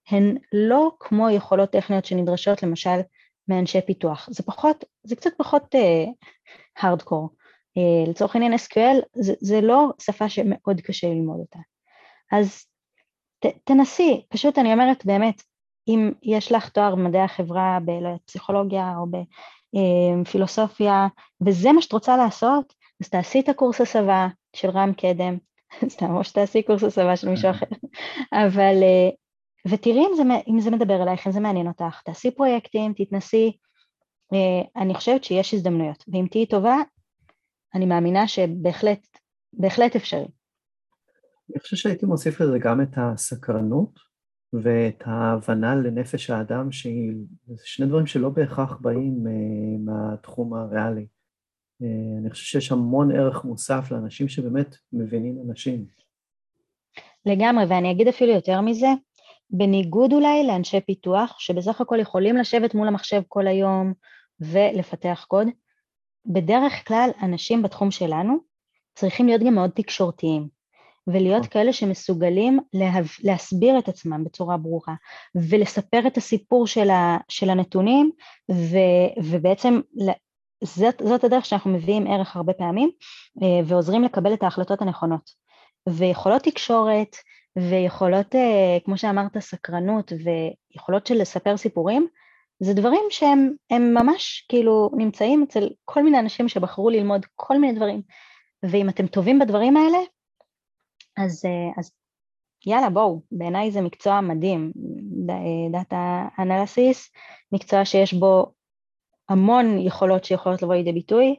[0.09, 2.99] הן לא כמו יכולות טכניות שנדרשות למשל
[3.47, 5.75] מאנשי פיתוח, זה פחות, זה קצת פחות
[6.77, 7.29] הארדקור.
[7.29, 11.59] Uh, uh, לצורך העניין SQL זה, זה לא שפה שמאוד קשה ללמוד אותה.
[12.31, 12.65] אז
[13.43, 15.43] ת, תנסי, פשוט אני אומרת באמת,
[15.87, 19.05] אם יש לך תואר במדעי החברה בפסיכולוגיה או
[20.23, 21.07] בפילוסופיה,
[21.45, 25.37] וזה מה שאת רוצה לעשות, אז תעשי את הקורס הסבה של רם קדם,
[25.93, 27.65] סתם, או שתעשי קורס הסבה של מישהו אחר,
[28.33, 29.09] אבל, אה,
[29.67, 33.57] ותראי אם זה, אם זה מדבר אלייך, אם זה מעניין אותך, תעשי פרויקטים, תתנסי,
[34.33, 36.75] אה, אני חושבת שיש הזדמנויות, ואם תהיי טובה,
[37.75, 39.07] אני מאמינה שבהחלט,
[39.53, 40.27] בהחלט אפשרי.
[41.51, 43.99] אני חושב שהייתי מוסיף לזה גם את הסקרנות
[44.53, 47.11] ואת ההבנה לנפש האדם, שהיא
[47.63, 51.07] שני דברים שלא בהכרח באים uh, מהתחום הריאלי.
[51.81, 51.85] Uh,
[52.21, 55.85] אני חושב שיש המון ערך מוסף לאנשים שבאמת מבינים אנשים.
[57.25, 58.87] לגמרי, ואני אגיד אפילו יותר מזה,
[59.49, 63.93] בניגוד אולי לאנשי פיתוח, שבסך הכל יכולים לשבת מול המחשב כל היום
[64.39, 65.47] ולפתח קוד,
[66.25, 68.37] בדרך כלל אנשים בתחום שלנו
[68.95, 70.62] צריכים להיות גם מאוד תקשורתיים.
[71.07, 71.49] ולהיות נכון.
[71.49, 73.05] כאלה שמסוגלים להב...
[73.23, 74.93] להסביר את עצמם בצורה ברורה
[75.35, 77.17] ולספר את הסיפור של, ה...
[77.29, 78.11] של הנתונים
[78.51, 78.77] ו...
[79.23, 79.79] ובעצם
[80.63, 82.89] זאת, זאת הדרך שאנחנו מביאים ערך הרבה פעמים
[83.43, 85.29] אה, ועוזרים לקבל את ההחלטות הנכונות.
[85.89, 87.15] ויכולות תקשורת
[87.57, 92.07] ויכולות, אה, כמו שאמרת, סקרנות ויכולות של לספר סיפורים,
[92.59, 98.01] זה דברים שהם ממש כאילו נמצאים אצל כל מיני אנשים שבחרו ללמוד כל מיני דברים.
[98.63, 99.97] ואם אתם טובים בדברים האלה,
[101.17, 101.91] אז, אה, אז
[102.65, 104.71] יאללה בואו, בעיניי זה מקצוע מדהים,
[105.71, 107.11] דאטה אנליסיס,
[107.51, 108.53] מקצוע שיש בו
[109.29, 111.35] המון יכולות שיכולות לבוא לידי ביטוי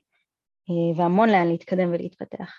[0.71, 2.53] אה, והמון לאן להתקדם ולהתפתח.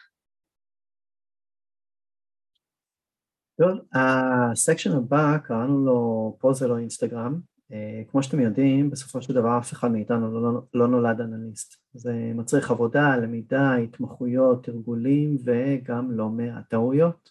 [3.58, 7.40] טוב, הסקשן הבא קראנו לו פוזל או אינסטגרם.
[7.72, 11.76] אה, כמו שאתם יודעים, בסופו של דבר אף אחד מאיתנו לא, לא, נולד אנליסט.
[11.94, 17.30] זה מצריך עבודה, למידה, התמחויות, תרגולים וגם לא מעט טעויות.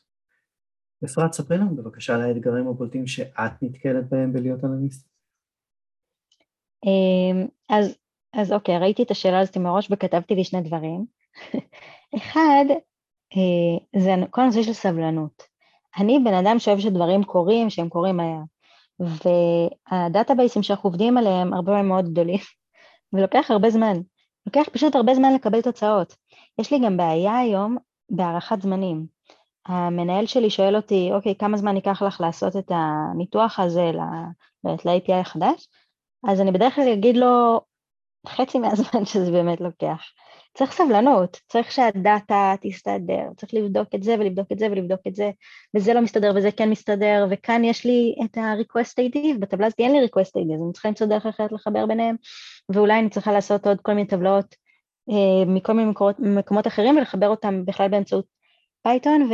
[1.04, 5.08] אפרת, ספרי לנו בבקשה על האתגרים הבולטים שאת נתקלת בהם בלהיות אנליסט.
[6.84, 7.96] אמ, אז,
[8.32, 11.06] אז אוקיי, ראיתי את השאלה הזאת מראש וכתבתי לי שני דברים.
[12.16, 12.64] אחד,
[13.36, 15.42] אה, זה כל הנושא של סבלנות.
[15.98, 18.40] אני בן אדם שאוהב שדברים קורים, שהם קורים מהר.
[19.00, 22.38] והדאטאבייסים שאנחנו עובדים עליהם הרבה מאוד גדולים,
[23.12, 23.96] ולוקח הרבה זמן.
[24.46, 26.16] לוקח פשוט הרבה זמן לקבל תוצאות.
[26.58, 27.76] יש לי גם בעיה היום
[28.10, 29.06] בהערכת זמנים.
[29.66, 33.90] המנהל שלי שואל אותי, אוקיי, כמה זמן ייקח לך לעשות את הניתוח הזה
[34.64, 35.68] ל-API החדש?
[36.28, 37.60] אז אני בדרך כלל אגיד לו
[38.26, 40.02] חצי מהזמן שזה באמת לוקח.
[40.56, 45.30] צריך סבלנות, צריך שהדאטה תסתדר, צריך לבדוק את זה ולבדוק את זה ולבדוק את זה,
[45.76, 49.92] וזה לא מסתדר וזה כן מסתדר, וכאן יש לי את ה-request ID, בטבלה הזאת אין
[49.92, 52.16] לי request ID, אז אני צריכה למצוא דרך אחרת לחבר ביניהם,
[52.68, 54.54] ואולי אני צריכה לעשות עוד כל מיני טבלאות
[55.10, 58.26] אה, מכל מיני מקומות, מקומות אחרים ולחבר אותם בכלל באמצעות
[58.82, 59.30] Python,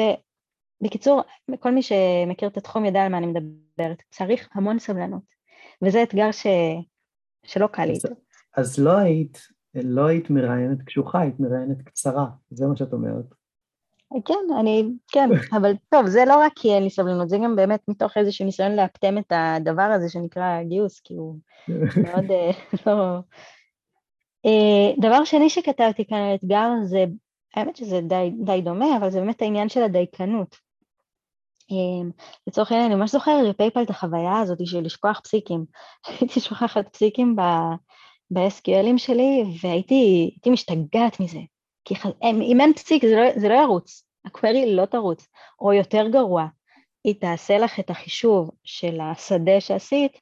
[0.80, 1.22] ובקיצור,
[1.60, 5.22] כל מי שמכיר את התחום יודע על מה אני מדברת, צריך המון סבלנות,
[5.82, 6.46] וזה אתגר ש...
[7.44, 7.94] שלא קל לי.
[8.56, 9.38] אז לא היית
[9.74, 13.24] לא היית מראיינת קשוחה, היית מראיינת קצרה, זה מה שאת אומרת.
[14.24, 15.28] כן, אני, כן,
[15.60, 18.76] אבל טוב, זה לא רק כי אין לי סבלנות, זה גם באמת מתוך איזשהו ניסיון
[18.76, 21.36] לאפטם את הדבר הזה שנקרא גיוס, כי הוא
[22.04, 22.50] מאוד אה,
[22.86, 23.18] לא...
[24.46, 27.04] אה, דבר שני שכתבתי כאן על אתגר זה,
[27.56, 30.56] האמת שזה די, די דומה, אבל זה באמת העניין של הדייקנות.
[31.72, 32.10] אה,
[32.46, 35.64] לצורך העניין, אני ממש זוכרת בפייפל את החוויה הזאת של לשכוח פסיקים.
[36.06, 37.36] הייתי שוכחת פסיקים
[38.30, 41.40] ב-SQLים שלי, והייתי משתגעת מזה.
[41.84, 45.28] כי אם אין פסיק זה לא, זה לא ירוץ, הקווירי לא תרוץ.
[45.60, 46.46] או יותר גרוע,
[47.04, 50.12] היא תעשה לך את החישוב של השדה שעשית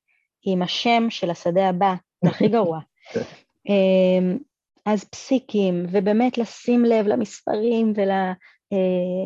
[0.44, 1.94] עם השם של השדה הבא,
[2.24, 2.80] זה הכי גרוע.
[3.68, 4.38] אמ,
[4.86, 8.10] אז פסיקים, ובאמת לשים לב למספרים ול...
[8.10, 9.24] אה,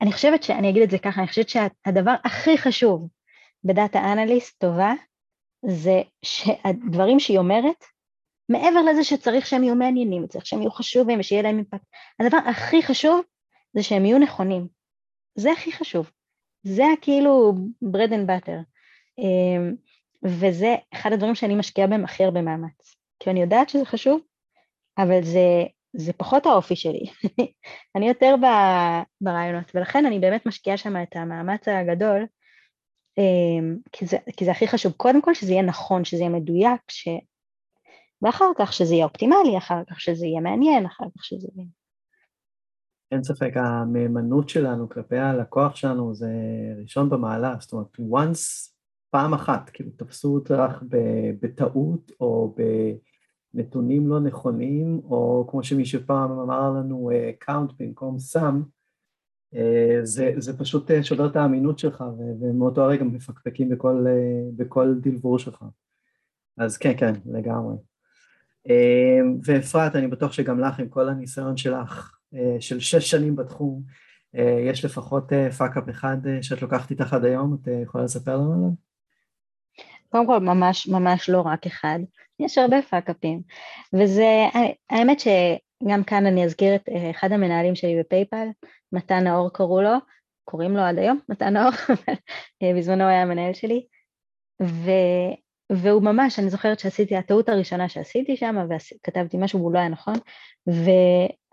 [0.00, 3.08] אני חושבת שאני אגיד את זה ככה, אני חושבת שהדבר הכי חשוב
[3.64, 4.92] בדאטה אנליסט טובה
[5.66, 7.84] זה שהדברים שהיא אומרת,
[8.48, 11.86] מעבר לזה שצריך שהם יהיו מעניינים, צריך שהם יהיו חשובים ושיהיה להם אימפקט,
[12.20, 13.20] הדבר הכי חשוב
[13.76, 14.68] זה שהם יהיו נכונים.
[15.34, 16.10] זה הכי חשוב.
[16.62, 17.54] זה כאילו
[17.84, 18.58] bread and butter.
[19.18, 19.74] אמ,
[20.24, 22.96] וזה אחד הדברים שאני משקיעה בהם הכי הרבה מאמץ.
[23.18, 24.20] כי אני יודעת שזה חשוב,
[24.98, 27.04] אבל זה, זה פחות האופי שלי,
[27.96, 28.34] אני יותר
[29.20, 32.26] ברעיונות, ולכן אני באמת משקיעה שם את המאמץ הגדול,
[33.92, 37.08] כי זה, כי זה הכי חשוב, קודם כל שזה יהיה נכון, שזה יהיה מדויק, ש...
[38.22, 41.66] ואחר כך שזה יהיה אופטימלי, אחר כך שזה יהיה מעניין, אחר כך שזה יהיה...
[43.12, 46.32] אין ספק, המהימנות שלנו כלפי הלקוח שלנו זה
[46.82, 48.70] ראשון במעלה, זאת אומרת, once,
[49.10, 50.82] פעם אחת, כאילו תפסו אותך
[51.40, 52.54] בטעות או
[53.54, 57.10] בנתונים לא נכונים, או כמו שמישהו פעם אמר לנו,
[57.44, 58.73] count במקום sum,
[60.02, 62.04] זה, זה פשוט uh, שובר את האמינות שלך,
[62.40, 65.64] ומאותו הרגע מפקפקים בכל, uh, בכל דלבור שלך.
[66.58, 67.74] אז כן, כן, לגמרי.
[69.44, 73.82] ואפרת, אני בטוח שגם לך, עם כל הניסיון שלך, אה, של שש שנים בתחום,
[74.36, 78.52] אה, יש לפחות fuck-up אה, אחד שאת לוקחת איתך עד היום, את יכולה לספר לנו
[78.52, 78.70] עליו?
[80.08, 81.98] קודם כל, ממש ממש לא רק אחד,
[82.40, 83.40] יש הרבה fuck-up ים,
[83.92, 84.44] וזה,
[84.90, 88.46] האמת שגם כאן אני אזכיר את אחד המנהלים שלי ב PayPal,
[88.94, 89.94] מתן נאור קראו לו,
[90.44, 91.70] קוראים לו עד היום, מתן נאור,
[92.78, 93.86] בזמנו היה המנהל שלי,
[94.62, 94.90] ו,
[95.72, 100.14] והוא ממש, אני זוכרת שעשיתי, הטעות הראשונה שעשיתי שם, וכתבתי משהו והוא לא היה נכון,
[100.68, 100.90] ו,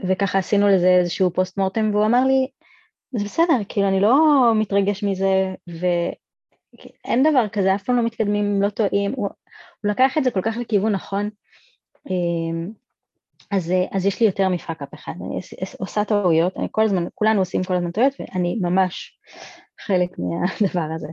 [0.07, 2.47] וככה עשינו לזה איזשהו post mortem, והוא אמר לי,
[3.11, 4.15] זה בסדר, כאילו אני לא
[4.55, 9.29] מתרגש מזה, ואין דבר כזה, אף פעם לא מתקדמים, לא טועים, הוא,
[9.83, 11.29] הוא לקח את זה כל כך לכיוון נכון,
[12.09, 12.71] אמ,
[13.51, 15.39] אז, אז יש לי יותר מ fuck-up אחד, אני
[15.79, 19.19] עושה טעויות, אני כל הזמן, כולנו עושים כל הזמן טעויות, ואני ממש
[19.85, 21.07] חלק מהדבר הזה.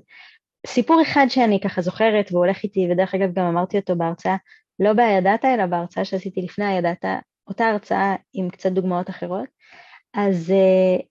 [0.67, 4.37] סיפור אחד שאני ככה זוכרת והוא הולך איתי, ודרך אגב גם אמרתי אותו בהרצאה,
[4.79, 7.19] לא בידעתה אלא בהרצאה שעשיתי לפני הידעתה,
[7.49, 9.49] אותה הרצאה עם קצת דוגמאות אחרות,
[10.15, 11.03] אז אה,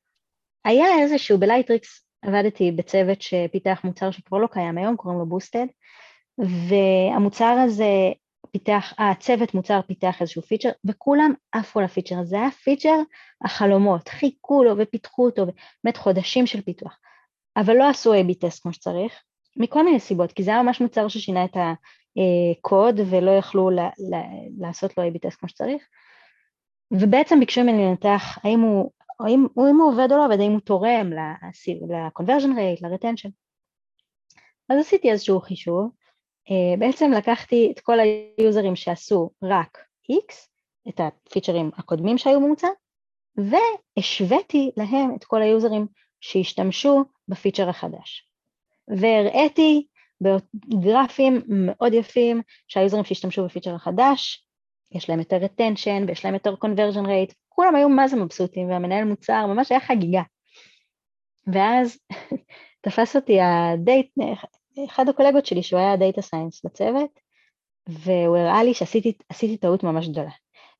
[0.65, 5.65] היה איזשהו, ב Lightricks עבדתי בצוות שפיתח מוצר שכבר לא קיים היום, קוראים לו Boosted,
[6.37, 8.11] והמוצר הזה
[8.51, 13.01] פיתח, הצוות מוצר פיתח איזשהו פיצ'ר, וכולם עפו לפיצ'ר הזה, זה היה פיצ'ר
[13.45, 15.45] החלומות, חיכו לו ופיתחו אותו,
[15.83, 16.99] באמת חודשים של פיתוח,
[17.57, 19.23] אבל לא עשו A-B טסט כמו שצריך,
[19.55, 23.69] מכל מיני סיבות, כי זה היה ממש מוצר ששינה את הקוד ולא יכלו
[24.59, 25.83] לעשות לו A-B טסט כמו שצריך,
[26.91, 30.59] ובעצם ביקשו ממני לנתח האם הוא, האם, האם הוא עובד או לא עובד, האם הוא
[30.59, 33.29] תורם ל-conversion rate, ל-retention.
[34.69, 36.06] אז עשיתי איזשהו חישוב, אה,
[36.79, 39.77] בעצם לקחתי את כל היוזרים שעשו רק
[40.11, 40.33] X,
[40.89, 42.67] את הפיצ'רים הקודמים שהיו במוצר,
[43.37, 45.87] והשוויתי להם את כל היוזרים
[46.21, 48.29] שהשתמשו בפיצ'ר החדש.
[48.87, 49.87] והראיתי
[50.21, 54.47] בגרפים מאוד יפים שהיוזרים שהשתמשו בפיצ'ר החדש,
[54.91, 59.03] יש להם יותר retention ויש להם יותר conversion rate, כולם היו מה זה מבסוטים והמנהל
[59.03, 60.21] מוצר ממש היה חגיגה.
[61.47, 61.99] ואז
[62.81, 64.11] תפס אותי הדייט,
[64.85, 67.19] אחד הקולגות שלי שהוא היה data science בצוות,
[67.89, 70.31] והוא הראה לי שעשיתי טעות ממש גדולה.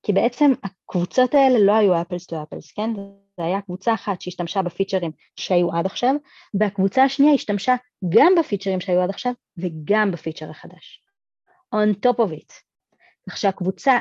[0.04, 2.90] כי בעצם הקבוצות האלה לא היו אפלס טו אפלס, כן?
[3.38, 6.16] זה היה קבוצה אחת שהשתמשה בפיצ'רים שהיו עד עכשיו,
[6.60, 7.76] והקבוצה השנייה השתמשה
[8.10, 11.04] גם בפיצ'רים שהיו עד עכשיו וגם בפיצ'ר החדש.
[11.76, 12.54] On top of it.
[13.30, 13.98] כך שהקבוצה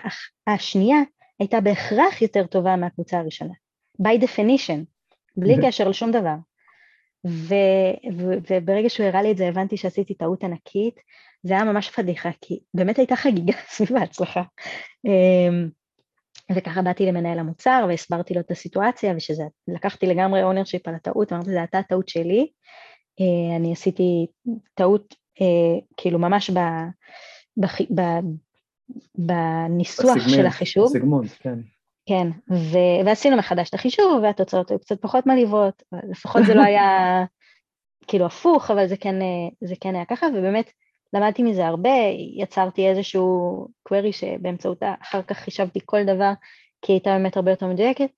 [0.47, 0.99] השנייה
[1.39, 3.55] הייתה בהכרח יותר טובה מהקבוצה הראשונה.
[4.03, 6.35] by definition, בלי קשר לשום דבר.
[7.27, 11.01] ו- ו- וברגע שהוא הראה לי את זה הבנתי שעשיתי טעות ענקית,
[11.43, 14.43] זה היה ממש פדיחה, כי באמת הייתה חגיגה סביב ההצלחה.
[15.05, 15.69] אמ,
[16.57, 21.51] וככה באתי למנהל המוצר והסברתי לו את הסיטואציה ושזה, לקחתי לגמרי ownership על הטעות, אמרתי
[21.51, 22.47] זה הייתה טעות שלי,
[23.21, 24.27] אה, אני עשיתי
[24.75, 26.59] טעות אה, כאילו ממש ב,
[27.57, 28.03] ב, ב,
[29.15, 30.87] בניסוח בסגמנט, של החישוב.
[30.87, 31.59] בסגמנט, כן.
[32.07, 37.25] כן, ו, ועשינו מחדש את החישוב והתוצאות היו קצת פחות מלהיבות, לפחות זה לא היה
[38.09, 40.71] כאילו הפוך, אבל זה כן, אה, זה כן היה ככה, ובאמת
[41.13, 41.91] למדתי מזה הרבה,
[42.37, 46.33] יצרתי איזשהו query שבאמצעותה אחר כך חישבתי כל דבר,
[46.83, 48.11] כי הייתה באמת הרבה יותר מדויקת.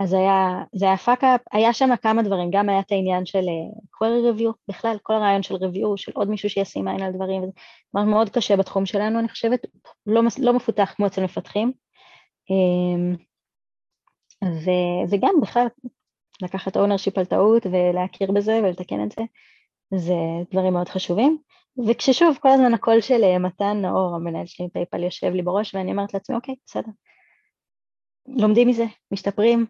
[0.00, 3.80] אז היה, זה היה fuck-up, היה שם כמה דברים, גם היה את העניין של אה,
[3.96, 8.00] query review, בכלל כל הרעיון של review, של עוד מישהו שישים עין על דברים, זה
[8.04, 9.60] מאוד קשה בתחום שלנו, אני חושבת,
[10.06, 11.72] לא, לא מפותח כמו אצל מפתחים.
[12.50, 13.16] אמ,
[14.44, 14.70] ו,
[15.10, 15.66] וגם בכלל,
[16.42, 19.22] לקחת ownership על טעות ולהכיר בזה ולתקן את זה,
[19.94, 20.14] זה
[20.52, 21.38] דברים מאוד חשובים.
[21.88, 25.74] וכששוב, כל הזמן הקול של אה, מתן נאור, המנהל שלי מ PayPal, יושב לי בראש,
[25.74, 26.90] ואני אומרת לעצמי, אוקיי, בסדר.
[28.28, 29.66] לומדים מזה, משתפרים,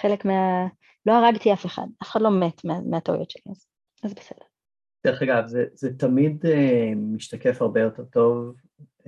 [0.00, 0.66] חלק מה...
[1.06, 3.66] לא הרגתי אף אחד, אף אחד לא מת מה, מהטעויות שלי, אז,
[4.04, 4.44] אז בסדר.
[5.06, 8.54] דרך אגב, זה, זה תמיד אה, משתקף הרבה יותר טוב
[9.00, 9.04] uh,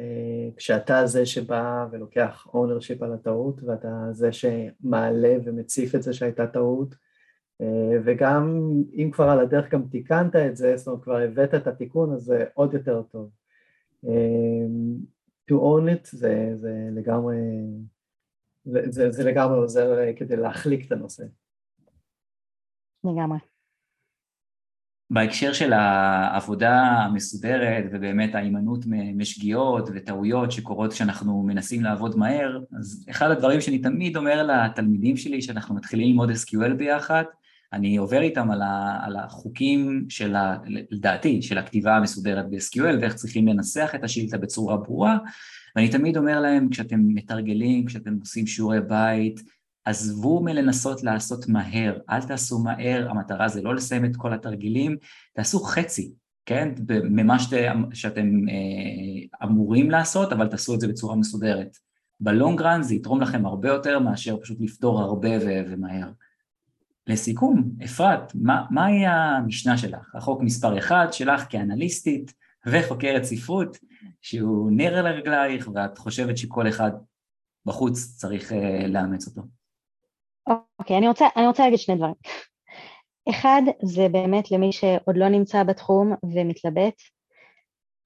[0.57, 6.95] כשאתה זה שבא ולוקח ownership על הטעות, ואתה זה שמעלה ומציף את זה שהייתה טעות,
[7.61, 11.66] אה, וגם אם כבר על הדרך גם תיקנת את זה, זאת אומרת כבר הבאת את
[11.66, 13.30] התיקון, אז זה עוד יותר טוב.
[14.07, 14.66] אה,
[15.51, 17.37] to own it זה, זה לגמרי,
[18.65, 21.25] זה, זה, זה לגמרי עוזר כדי להחליק את הנושא.
[23.05, 23.39] לגמרי.
[25.11, 28.85] בהקשר של העבודה המסודרת ובאמת ההימנעות
[29.17, 35.41] משגיאות וטעויות שקורות כשאנחנו מנסים לעבוד מהר, אז אחד הדברים שאני תמיד אומר לתלמידים שלי
[35.41, 37.25] כשאנחנו מתחילים ללמוד SQL ביחד,
[37.73, 40.57] אני עובר איתם על, ה, על החוקים של, ה,
[40.91, 45.19] לדעתי, של הכתיבה המסודרת ב-SQL ואיך צריכים לנסח את השאילתה בצורה ברורה,
[45.77, 49.41] ואני תמיד אומר להם, כשאתם מתרגלים, כשאתם עושים שיעורי בית,
[49.85, 54.97] עזבו מלנסות לעשות מהר, אל תעשו מהר, המטרה זה לא לסיים את כל התרגילים,
[55.35, 56.12] תעשו חצי,
[56.47, 56.68] כן?
[56.89, 57.53] ממה שאת,
[57.93, 61.77] שאתם אה, אמורים לעשות, אבל תעשו את זה בצורה מסודרת.
[62.20, 66.09] בלונג רן זה יתרום לכם הרבה יותר מאשר פשוט לפתור הרבה ו- ומהר.
[67.07, 70.14] לסיכום, אפרת, מה, מהי המשנה שלך?
[70.14, 72.35] החוק מספר אחד שלך כאנליסטית
[72.66, 73.79] וחוקרת ספרות,
[74.23, 76.91] שהוא נר על הרגלייך ואת חושבת שכל אחד
[77.67, 79.43] בחוץ צריך uh, לאמץ אותו.
[80.79, 82.15] אוקיי, okay, אני אני רוצה להגיד שני דברים.
[83.31, 86.95] אחד, זה באמת למי שעוד לא נמצא בתחום ומתלבט,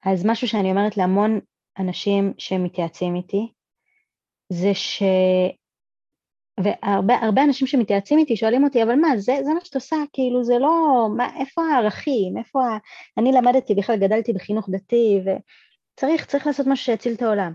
[0.05, 1.41] אז משהו שאני אומרת להמון
[1.79, 3.53] אנשים שמתייעצים איתי,
[4.53, 5.03] זה ש...
[6.63, 10.59] והרבה אנשים שמתייעצים איתי שואלים אותי, אבל מה, זה, זה מה שאת עושה, כאילו זה
[10.59, 12.79] לא, מה, איפה הערכים, איפה ה...
[13.19, 15.39] אני למדתי, בכלל גדלתי בחינוך דתי, וצריך,
[16.27, 17.53] צריך לעשות משהו שיציל את העולם.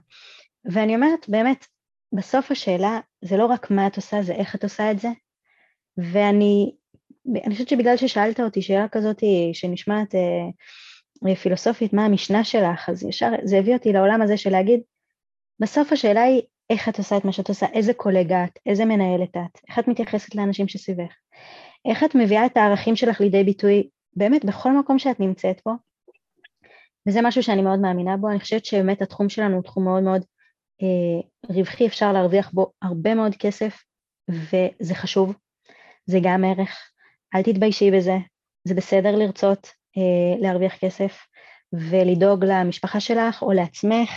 [0.65, 1.65] ואני אומרת, באמת,
[2.13, 5.09] בסוף השאלה זה לא רק מה את עושה, זה איך את עושה את זה.
[5.97, 6.71] ואני
[7.45, 9.23] אני חושבת שבגלל ששאלת אותי שאלה כזאת
[9.53, 14.79] שנשמעת אה, פילוסופית, מה המשנה שלך, אז ישר זה הביא אותי לעולם הזה של להגיד,
[15.59, 19.29] בסוף השאלה היא איך את עושה את מה שאת עושה, איזה קולגה את, איזה מנהלת
[19.37, 21.13] את, איך את מתייחסת לאנשים שסביבך,
[21.85, 25.71] איך את מביאה את הערכים שלך לידי ביטוי באמת בכל מקום שאת נמצאת בו,
[27.07, 30.21] וזה משהו שאני מאוד מאמינה בו, אני חושבת שבאמת התחום שלנו הוא תחום מאוד מאוד
[30.81, 33.83] אה, רווחי, אפשר להרוויח בו הרבה מאוד כסף,
[34.29, 35.33] וזה חשוב,
[36.05, 36.91] זה גם ערך,
[37.35, 38.17] אל תתביישי בזה,
[38.67, 41.25] זה בסדר לרצות אה, להרוויח כסף
[41.73, 44.09] ולדאוג למשפחה שלך או לעצמך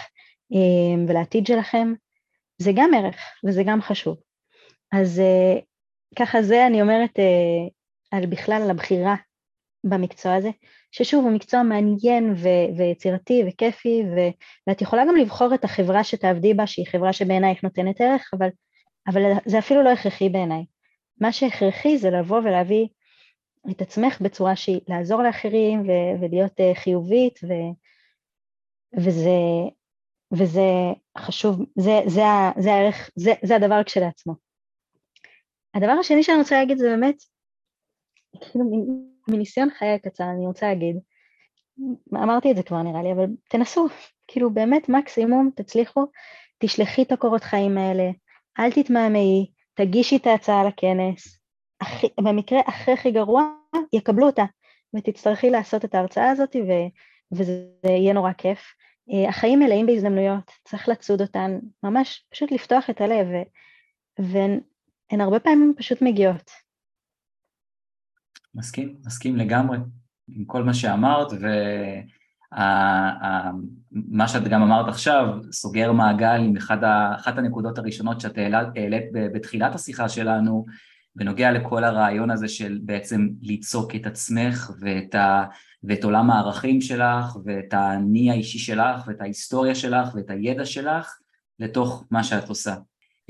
[0.53, 1.93] אה, ולעתיד שלכם,
[2.59, 4.17] זה גם ערך וזה גם חשוב.
[4.93, 5.61] אז אה,
[6.19, 7.69] ככה זה אני אומרת אה,
[8.19, 9.15] על בכלל על הבחירה
[9.85, 10.51] במקצוע הזה,
[10.91, 14.31] ששוב הוא מקצוע מעניין ו- ויצירתי וכיפי, ו-
[14.67, 18.49] ואת יכולה גם לבחור את החברה שתעבדי בה, שהיא חברה שבעינייך נותנת ערך, אבל,
[19.09, 20.65] אבל זה אפילו לא הכרחי בעיניי.
[21.21, 22.87] מה שהכרחי זה לבוא ולהביא
[23.71, 27.73] את עצמך בצורה שהיא לעזור לאחרים ו- ולהיות uh, חיובית, ו-
[29.01, 29.39] וזה,
[30.33, 30.63] וזה
[31.19, 32.23] חשוב, זה, זה,
[32.59, 34.35] זה הערך, זה, זה הדבר כשלעצמו.
[35.75, 37.17] הדבר השני שאני רוצה להגיד זה באמת,
[38.41, 38.65] כאילו
[39.29, 40.97] מניסיון חיי הקצר אני רוצה להגיד,
[42.15, 43.87] אמרתי את זה כבר נראה לי, אבל תנסו,
[44.27, 46.07] כאילו באמת מקסימום תצליחו,
[46.59, 48.11] תשלחי את הקורות חיים האלה,
[48.59, 51.39] אל תתמהמהי, תגישי את ההצעה לכנס,
[51.81, 53.43] הכי, במקרה הכי הכי גרוע
[53.93, 54.45] יקבלו אותה,
[54.97, 56.71] ותצטרכי לעשות את ההרצאה הזאת ו,
[57.33, 58.75] וזה יהיה נורא כיף.
[59.13, 63.27] אה, החיים מלאים בהזדמנויות, צריך לצוד אותן, ממש פשוט לפתוח את הלב,
[64.19, 66.66] והן הרבה פעמים פשוט מגיעות.
[68.57, 69.79] מסכים, מסכים לגמרי
[70.29, 71.33] עם כל מה שאמרת,
[72.53, 79.05] ומה שאת גם אמרת עכשיו סוגר מעגל עם אחד ה, אחת הנקודות הראשונות שאת העלית
[79.13, 80.67] בתחילת השיחה שלנו,
[81.17, 85.45] בנוגע לכל הרעיון הזה של בעצם ליצוק את עצמך ואת, ה,
[85.85, 91.19] ואת עולם הערכים שלך ואת האני האישי שלך ואת ההיסטוריה שלך ואת הידע שלך
[91.59, 92.75] לתוך מה שאת עושה.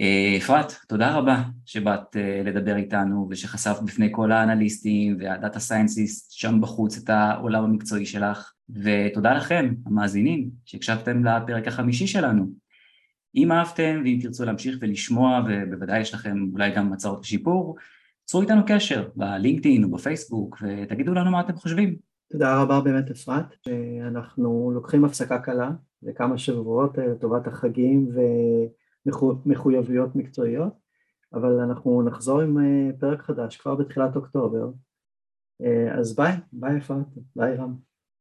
[0.00, 6.60] אה, אפרת, תודה רבה שבאת אה, לדבר איתנו ושחשפת בפני כל האנליסטים והדאטה סיינסיסט שם
[6.60, 12.46] בחוץ את העולם המקצועי שלך ותודה לכם המאזינים שהקשבתם לפרק החמישי שלנו.
[13.34, 17.76] אם אהבתם ואם תרצו להמשיך ולשמוע ובוודאי יש לכם אולי גם הצעות לשיפור,
[18.24, 21.96] צרו איתנו קשר בלינקדאין או בפייסבוק ותגידו לנו מה אתם חושבים.
[22.32, 23.54] תודה רבה באמת אפרת,
[24.06, 25.70] אנחנו לוקחים הפסקה קלה
[26.02, 28.08] לכמה שבועות אה, לטובת החגים
[29.06, 30.72] ומחויבויות מקצועיות,
[31.34, 34.70] אבל אנחנו נחזור עם אה, פרק חדש כבר בתחילת אוקטובר.
[35.62, 37.85] אה, אז ביי, ביי אפרת, ביי רם.